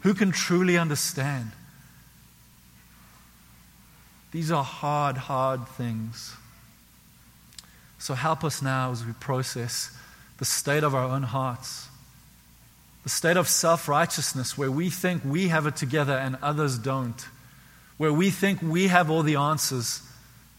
Who 0.00 0.14
can 0.14 0.32
truly 0.32 0.76
understand? 0.76 1.52
These 4.32 4.50
are 4.50 4.64
hard, 4.64 5.16
hard 5.16 5.68
things. 5.68 6.34
So 7.98 8.14
help 8.14 8.42
us 8.42 8.62
now 8.62 8.90
as 8.90 9.04
we 9.04 9.12
process 9.12 9.96
the 10.38 10.44
state 10.44 10.82
of 10.82 10.94
our 10.94 11.04
own 11.04 11.22
hearts, 11.22 11.88
the 13.02 13.08
state 13.08 13.36
of 13.36 13.48
self 13.48 13.88
righteousness 13.88 14.56
where 14.56 14.70
we 14.70 14.90
think 14.90 15.24
we 15.24 15.48
have 15.48 15.66
it 15.66 15.76
together 15.76 16.14
and 16.14 16.36
others 16.42 16.78
don't, 16.78 17.26
where 17.96 18.12
we 18.12 18.30
think 18.30 18.62
we 18.62 18.88
have 18.88 19.10
all 19.10 19.22
the 19.22 19.36
answers 19.36 20.02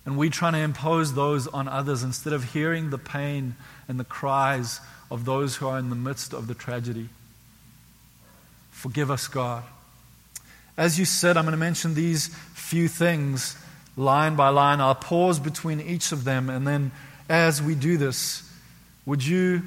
and 0.06 0.18
we 0.18 0.30
try 0.30 0.52
to 0.52 0.58
impose 0.58 1.14
those 1.14 1.48
on 1.48 1.68
others 1.68 2.04
instead 2.04 2.34
of 2.34 2.54
hearing 2.54 2.90
the 2.90 2.98
pain 2.98 3.56
and 3.88 4.00
the 4.00 4.04
cries 4.04 4.82
of 5.10 5.26
those 5.26 5.56
who 5.56 5.68
are 5.68 5.80
in 5.80 5.90
the 5.90 5.96
midst 5.96 6.34
of 6.34 6.48
the 6.48 6.54
tragedy. 6.54 7.08
Forgive 8.72 9.10
us, 9.10 9.28
God. 9.28 9.64
As 10.76 11.00
you 11.00 11.06
said, 11.06 11.38
I'm 11.38 11.46
going 11.46 11.54
to 11.54 11.58
mention 11.58 11.94
these 11.94 12.28
few 12.54 12.88
things 12.88 13.56
line 13.96 14.36
by 14.36 14.50
line. 14.50 14.82
I'll 14.82 14.96
pause 14.96 15.40
between 15.40 15.80
each 15.80 16.12
of 16.12 16.24
them, 16.24 16.50
and 16.50 16.68
then 16.68 16.92
as 17.30 17.62
we 17.62 17.76
do 17.76 17.96
this, 17.96 18.50
would 19.06 19.24
you 19.24 19.62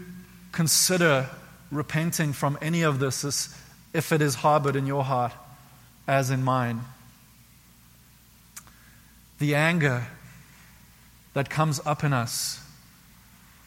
consider 0.53 1.29
repenting 1.71 2.33
from 2.33 2.59
any 2.61 2.83
of 2.83 2.99
this 2.99 3.55
if 3.93 4.13
it 4.13 4.23
is 4.23 4.37
harbored 4.37 4.77
in 4.77 4.87
your 4.87 5.05
heart 5.05 5.33
as 6.07 6.31
in 6.31 6.43
mine? 6.43 6.81
The 9.39 9.55
anger 9.55 10.07
that 11.35 11.51
comes 11.51 11.81
up 11.85 12.03
in 12.03 12.13
us. 12.13 12.63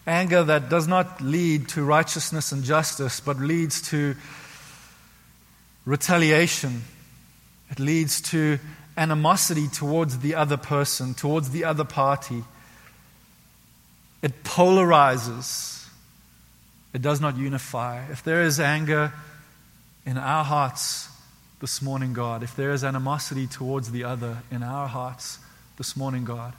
Anger 0.07 0.43
that 0.43 0.69
does 0.69 0.88
not 0.88 1.21
lead 1.21 1.69
to 1.69 1.83
righteousness 1.83 2.51
and 2.51 2.63
justice, 2.63 3.19
but 3.19 3.38
leads 3.38 3.81
to 3.89 4.15
retaliation. 5.85 6.81
It 7.69 7.79
leads 7.79 8.21
to 8.31 8.57
animosity 8.97 9.67
towards 9.67 10.19
the 10.19 10.33
other 10.33 10.57
person, 10.57 11.13
towards 11.13 11.51
the 11.51 11.63
other 11.63 11.83
party. 11.83 12.43
It 14.23 14.43
polarizes. 14.43 15.78
It 16.93 17.02
does 17.02 17.21
not 17.21 17.38
unify. 17.38 18.06
If 18.12 18.23
there 18.23 18.41
is 18.41 18.60
anger 18.60 19.13
in 20.06 20.17
our 20.17 20.43
hearts 20.43 21.10
this 21.60 21.82
morning, 21.82 22.13
God, 22.13 22.41
if 22.41 22.56
there 22.56 22.71
is 22.71 22.84
animosity 22.84 23.47
towards 23.47 23.91
the 23.91 24.04
other 24.04 24.39
in 24.49 24.63
our 24.63 24.88
hearts 24.88 25.39
this 25.78 25.95
morning, 25.95 26.25
God, 26.25 26.54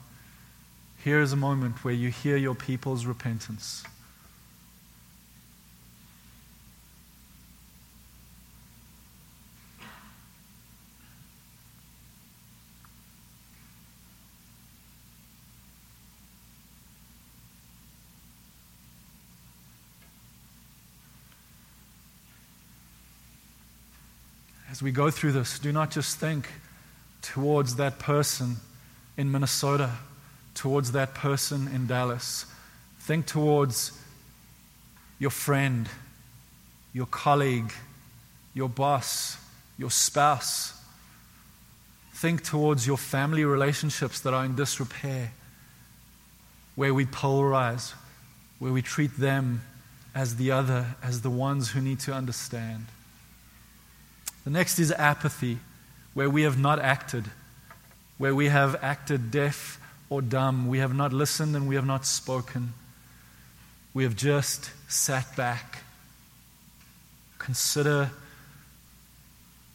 here 1.03 1.21
is 1.21 1.33
a 1.33 1.37
moment 1.37 1.83
where 1.83 1.93
you 1.93 2.09
hear 2.09 2.37
your 2.37 2.55
people's 2.55 3.05
repentance. 3.05 3.83
As 24.81 24.83
we 24.83 24.91
go 24.91 25.11
through 25.11 25.33
this, 25.33 25.59
do 25.59 25.71
not 25.71 25.91
just 25.91 26.17
think 26.17 26.49
towards 27.21 27.75
that 27.75 27.99
person 27.99 28.55
in 29.15 29.31
Minnesota 29.31 29.91
towards 30.55 30.93
that 30.93 31.13
person 31.13 31.67
in 31.67 31.85
Dallas. 31.85 32.47
Think 33.01 33.27
towards 33.27 33.91
your 35.19 35.29
friend, 35.29 35.87
your 36.93 37.05
colleague, 37.05 37.71
your 38.55 38.69
boss, 38.69 39.37
your 39.77 39.91
spouse. 39.91 40.73
Think 42.13 42.43
towards 42.43 42.85
your 42.85 42.97
family 42.97 43.45
relationships 43.45 44.19
that 44.21 44.33
are 44.33 44.45
in 44.45 44.55
disrepair, 44.55 45.31
where 46.75 46.95
we 46.95 47.05
polarize, 47.05 47.93
where 48.57 48.73
we 48.73 48.81
treat 48.81 49.15
them 49.17 49.61
as 50.13 50.37
the 50.37 50.51
other, 50.51 50.95
as 51.03 51.21
the 51.21 51.29
ones 51.29 51.69
who 51.69 51.81
need 51.81 51.99
to 51.99 52.13
understand. 52.13 52.87
The 54.43 54.49
next 54.49 54.79
is 54.79 54.91
apathy, 54.91 55.59
where 56.13 56.29
we 56.29 56.43
have 56.43 56.57
not 56.57 56.79
acted, 56.79 57.25
where 58.17 58.33
we 58.33 58.47
have 58.47 58.75
acted 58.83 59.31
deaf 59.31 59.79
or 60.09 60.21
dumb. 60.21 60.67
We 60.67 60.79
have 60.79 60.93
not 60.93 61.13
listened 61.13 61.55
and 61.55 61.67
we 61.67 61.75
have 61.75 61.85
not 61.85 62.05
spoken. 62.05 62.73
We 63.93 64.03
have 64.03 64.15
just 64.15 64.71
sat 64.87 65.35
back. 65.35 65.83
Consider 67.39 68.11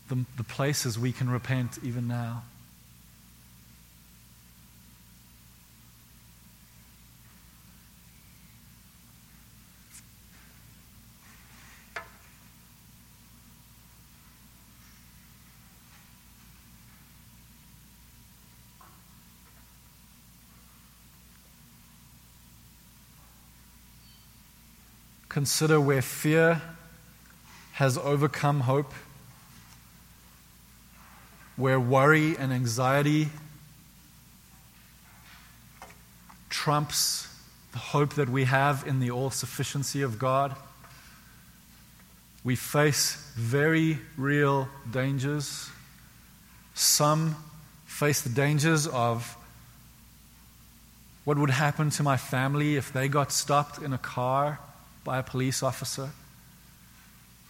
the, 0.08 0.24
the 0.36 0.44
places 0.44 0.98
we 0.98 1.12
can 1.12 1.30
repent 1.30 1.78
even 1.82 2.06
now. 2.06 2.42
Consider 25.36 25.78
where 25.78 26.00
fear 26.00 26.62
has 27.72 27.98
overcome 27.98 28.60
hope, 28.60 28.94
where 31.56 31.78
worry 31.78 32.38
and 32.38 32.54
anxiety 32.54 33.28
trumps 36.48 37.28
the 37.72 37.78
hope 37.78 38.14
that 38.14 38.30
we 38.30 38.44
have 38.44 38.86
in 38.86 38.98
the 38.98 39.10
all 39.10 39.28
sufficiency 39.28 40.00
of 40.00 40.18
God. 40.18 40.56
We 42.42 42.56
face 42.56 43.30
very 43.34 43.98
real 44.16 44.70
dangers. 44.90 45.68
Some 46.72 47.36
face 47.84 48.22
the 48.22 48.30
dangers 48.30 48.86
of 48.86 49.36
what 51.24 51.36
would 51.36 51.50
happen 51.50 51.90
to 51.90 52.02
my 52.02 52.16
family 52.16 52.76
if 52.76 52.90
they 52.90 53.08
got 53.08 53.30
stopped 53.32 53.82
in 53.82 53.92
a 53.92 53.98
car 53.98 54.60
by 55.06 55.18
a 55.18 55.22
police 55.22 55.62
officer. 55.62 56.10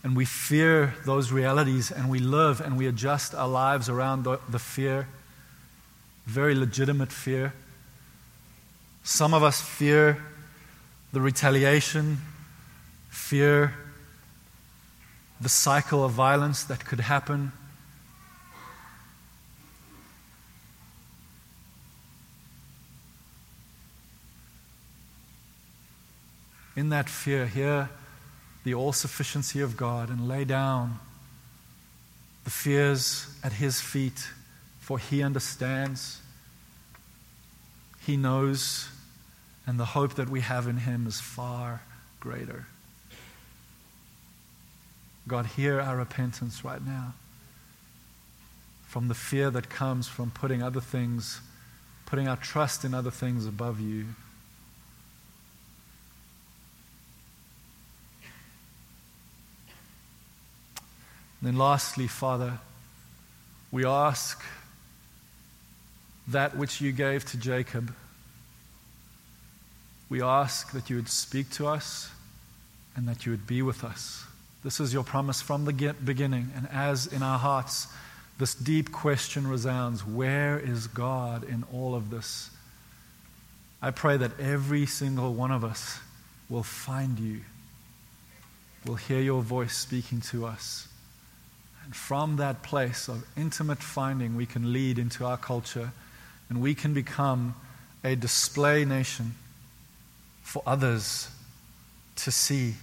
And 0.05 0.15
we 0.15 0.27
fear 0.27 0.95
those 1.07 1.33
realities 1.33 1.91
and 1.91 2.11
we 2.11 2.21
live 2.21 2.61
and 2.61 2.77
we 2.77 2.87
adjust 2.87 3.35
our 3.35 3.49
lives 3.49 3.89
around 3.89 4.25
the, 4.25 4.39
the 4.49 4.59
fear. 4.59 5.09
Very 6.27 6.55
legitimate 6.55 7.11
fear. 7.11 7.55
Some 9.03 9.33
of 9.33 9.43
us 9.43 9.61
fear 9.61 10.19
the 11.13 11.21
retaliation, 11.21 12.19
fear 13.09 13.73
the 15.41 15.49
cycle 15.49 16.05
of 16.05 16.13
violence 16.13 16.63
that 16.65 16.85
could 16.85 17.01
happen. 17.01 17.53
In 26.77 26.91
that 26.91 27.09
fear, 27.09 27.47
hear 27.47 27.89
the 28.65 28.75
all 28.75 28.93
sufficiency 28.93 29.61
of 29.61 29.77
God 29.77 30.11
and 30.11 30.29
lay 30.29 30.45
down 30.45 30.99
the 32.45 32.51
fears 32.51 33.27
at 33.43 33.55
His 33.55 33.81
feet, 33.81 34.29
for 34.79 34.99
He 34.99 35.23
understands. 35.23 36.21
He 38.05 38.17
knows, 38.17 38.89
and 39.67 39.81
the 39.81 39.85
hope 39.85 40.15
that 40.15 40.29
we 40.29 40.43
have 40.43 40.69
in 40.69 40.77
Him 40.77 41.07
is 41.07 41.21
far 41.21 41.83
greater. 42.21 42.67
God, 45.27 45.47
hear 45.47 45.81
our 45.81 45.97
repentance 45.97 46.65
right 46.65 46.85
now 46.85 47.15
from 48.87 49.09
the 49.09 49.15
fear 49.15 49.51
that 49.51 49.69
comes 49.69 50.07
from 50.07 50.31
putting 50.31 50.63
other 50.63 50.81
things, 50.81 51.41
putting 52.07 52.29
our 52.29 52.37
trust 52.37 52.85
in 52.85 52.95
other 52.95 53.11
things 53.11 53.45
above 53.45 53.81
you. 53.81 54.07
Then, 61.43 61.57
lastly, 61.57 62.07
Father, 62.07 62.59
we 63.71 63.85
ask 63.85 64.43
that 66.29 66.57
which 66.57 66.81
you 66.81 66.93
gave 66.93 67.25
to 67.27 67.37
Jacob. 67.37 67.95
We 70.09 70.23
ask 70.23 70.73
that 70.73 70.89
you 70.89 70.97
would 70.97 71.09
speak 71.09 71.51
to 71.51 71.67
us 71.67 72.11
and 72.95 73.07
that 73.09 73.27
you 73.27 73.33
would 73.33 73.47
be 73.47 73.63
with 73.63 73.85
us. 73.85 74.25
This 74.65 74.81
is 74.81 74.93
your 74.93 75.05
promise 75.05 75.43
from 75.43 75.65
the 75.65 75.95
beginning. 76.05 76.51
And 76.57 76.69
as 76.73 77.07
in 77.07 77.23
our 77.23 77.39
hearts, 77.39 77.87
this 78.39 78.55
deep 78.55 78.93
question 78.93 79.47
resounds 79.47 80.05
where 80.05 80.59
is 80.59 80.87
God 80.87 81.45
in 81.45 81.65
all 81.73 81.95
of 81.95 82.11
this? 82.11 82.51
I 83.81 83.91
pray 83.91 84.17
that 84.17 84.41
every 84.41 84.87
single 84.87 85.35
one 85.35 85.51
of 85.51 85.65
us 85.65 85.99
will 86.49 86.63
find 86.63 87.19
you, 87.19 87.41
will 88.85 88.97
hear 88.97 89.21
your 89.21 89.43
voice 89.43 89.77
speaking 89.77 90.21
to 90.23 90.47
us. 90.47 90.89
And 91.87 91.95
from 91.95 92.37
that 92.37 92.65
place 92.65 93.07
of 93.07 93.25
intimate 93.37 93.79
finding, 93.79 94.35
we 94.35 94.45
can 94.45 94.73
lead 94.73 94.99
into 94.99 95.25
our 95.25 95.37
culture 95.37 95.93
and 96.49 96.61
we 96.61 96.75
can 96.75 96.93
become 96.93 97.55
a 98.03 98.17
display 98.17 98.85
nation 98.85 99.37
for 100.43 100.63
others 100.67 101.29
to 102.17 102.33
see 102.33 102.75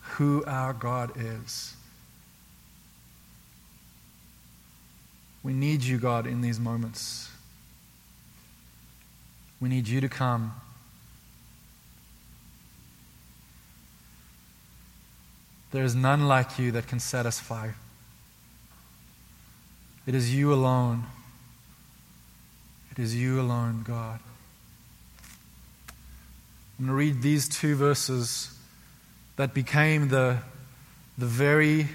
who 0.00 0.42
our 0.46 0.72
God 0.72 1.12
is. 1.16 1.76
We 5.42 5.52
need 5.52 5.82
you, 5.82 5.98
God, 5.98 6.26
in 6.26 6.40
these 6.40 6.58
moments. 6.58 7.30
We 9.60 9.68
need 9.68 9.86
you 9.86 10.00
to 10.00 10.08
come. 10.08 10.54
There 15.72 15.84
is 15.84 15.94
none 15.94 16.26
like 16.26 16.58
you 16.58 16.72
that 16.72 16.86
can 16.86 17.00
satisfy. 17.00 17.72
It 20.10 20.16
is 20.16 20.34
you 20.34 20.52
alone. 20.52 21.04
It 22.90 22.98
is 22.98 23.14
you 23.14 23.40
alone, 23.40 23.84
God. 23.86 24.18
I'm 26.76 26.86
going 26.86 26.88
to 26.88 26.94
read 26.94 27.22
these 27.22 27.48
two 27.48 27.76
verses 27.76 28.52
that 29.36 29.54
became 29.54 30.08
the, 30.08 30.38
the 31.16 31.26
very 31.26 31.86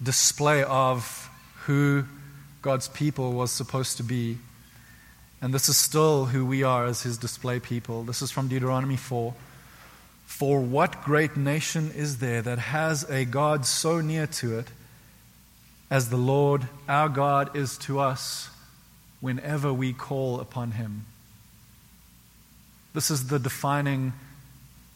display 0.00 0.62
of 0.62 1.28
who 1.64 2.04
God's 2.62 2.86
people 2.86 3.32
was 3.32 3.50
supposed 3.50 3.96
to 3.96 4.04
be. 4.04 4.38
And 5.42 5.52
this 5.52 5.68
is 5.68 5.76
still 5.76 6.26
who 6.26 6.46
we 6.46 6.62
are 6.62 6.86
as 6.86 7.02
his 7.02 7.18
display 7.18 7.58
people. 7.58 8.04
This 8.04 8.22
is 8.22 8.30
from 8.30 8.46
Deuteronomy 8.46 8.98
4. 8.98 9.34
For 10.26 10.60
what 10.60 11.02
great 11.02 11.36
nation 11.36 11.90
is 11.90 12.18
there 12.18 12.40
that 12.42 12.60
has 12.60 13.02
a 13.10 13.24
God 13.24 13.66
so 13.66 14.00
near 14.00 14.28
to 14.28 14.60
it 14.60 14.68
as 15.90 16.10
the 16.10 16.16
Lord 16.16 16.66
our 16.88 17.08
God 17.08 17.56
is 17.56 17.78
to 17.78 18.00
us 18.00 18.50
whenever 19.20 19.72
we 19.72 19.92
call 19.92 20.40
upon 20.40 20.72
him? 20.72 21.06
This 22.92 23.10
is 23.10 23.26
the 23.26 23.38
defining 23.38 24.12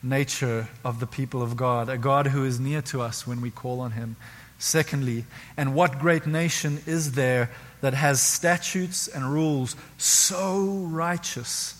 nature 0.02 0.68
of 0.84 1.00
the 1.00 1.06
people 1.06 1.42
of 1.42 1.56
God, 1.56 1.88
a 1.88 1.98
God 1.98 2.28
who 2.28 2.44
is 2.44 2.60
near 2.60 2.82
to 2.82 3.00
us 3.00 3.26
when 3.26 3.40
we 3.40 3.50
call 3.50 3.80
on 3.80 3.92
him. 3.92 4.16
Secondly, 4.58 5.24
and 5.56 5.74
what 5.74 5.98
great 5.98 6.26
nation 6.26 6.80
is 6.86 7.12
there 7.12 7.50
that 7.80 7.94
has 7.94 8.20
statutes 8.20 9.08
and 9.08 9.32
rules 9.32 9.76
so 9.98 10.86
righteous 10.88 11.74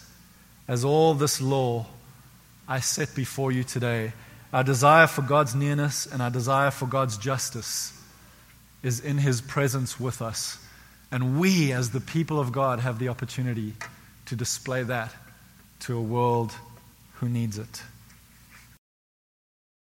as 0.67 0.85
all 0.85 1.15
this 1.15 1.41
law 1.41 1.87
I 2.69 2.81
set 2.81 3.15
before 3.15 3.51
you 3.51 3.65
today? 3.65 4.13
Our 4.53 4.65
desire 4.65 5.07
for 5.07 5.23
God's 5.23 5.55
nearness 5.55 6.07
and 6.07 6.23
our 6.23 6.31
desire 6.31 6.71
for 6.71 6.87
God's 6.87 7.19
justice 7.19 7.98
is 8.83 9.01
in 9.01 9.19
His 9.19 9.41
presence 9.41 9.99
with 9.99 10.23
us. 10.23 10.59
And 11.11 11.41
we, 11.41 11.73
as 11.73 11.91
the 11.91 12.01
people 12.01 12.39
of 12.39 12.53
God, 12.53 12.81
have 12.81 12.99
the 12.99 13.09
opportunity 13.09 13.75
to 14.27 14.37
display 14.37 14.83
that 14.83 15.15
to 15.81 15.97
a 15.97 16.03
world 16.03 16.53
who 17.15 17.29
needs 17.29 17.59
it. 17.59 17.83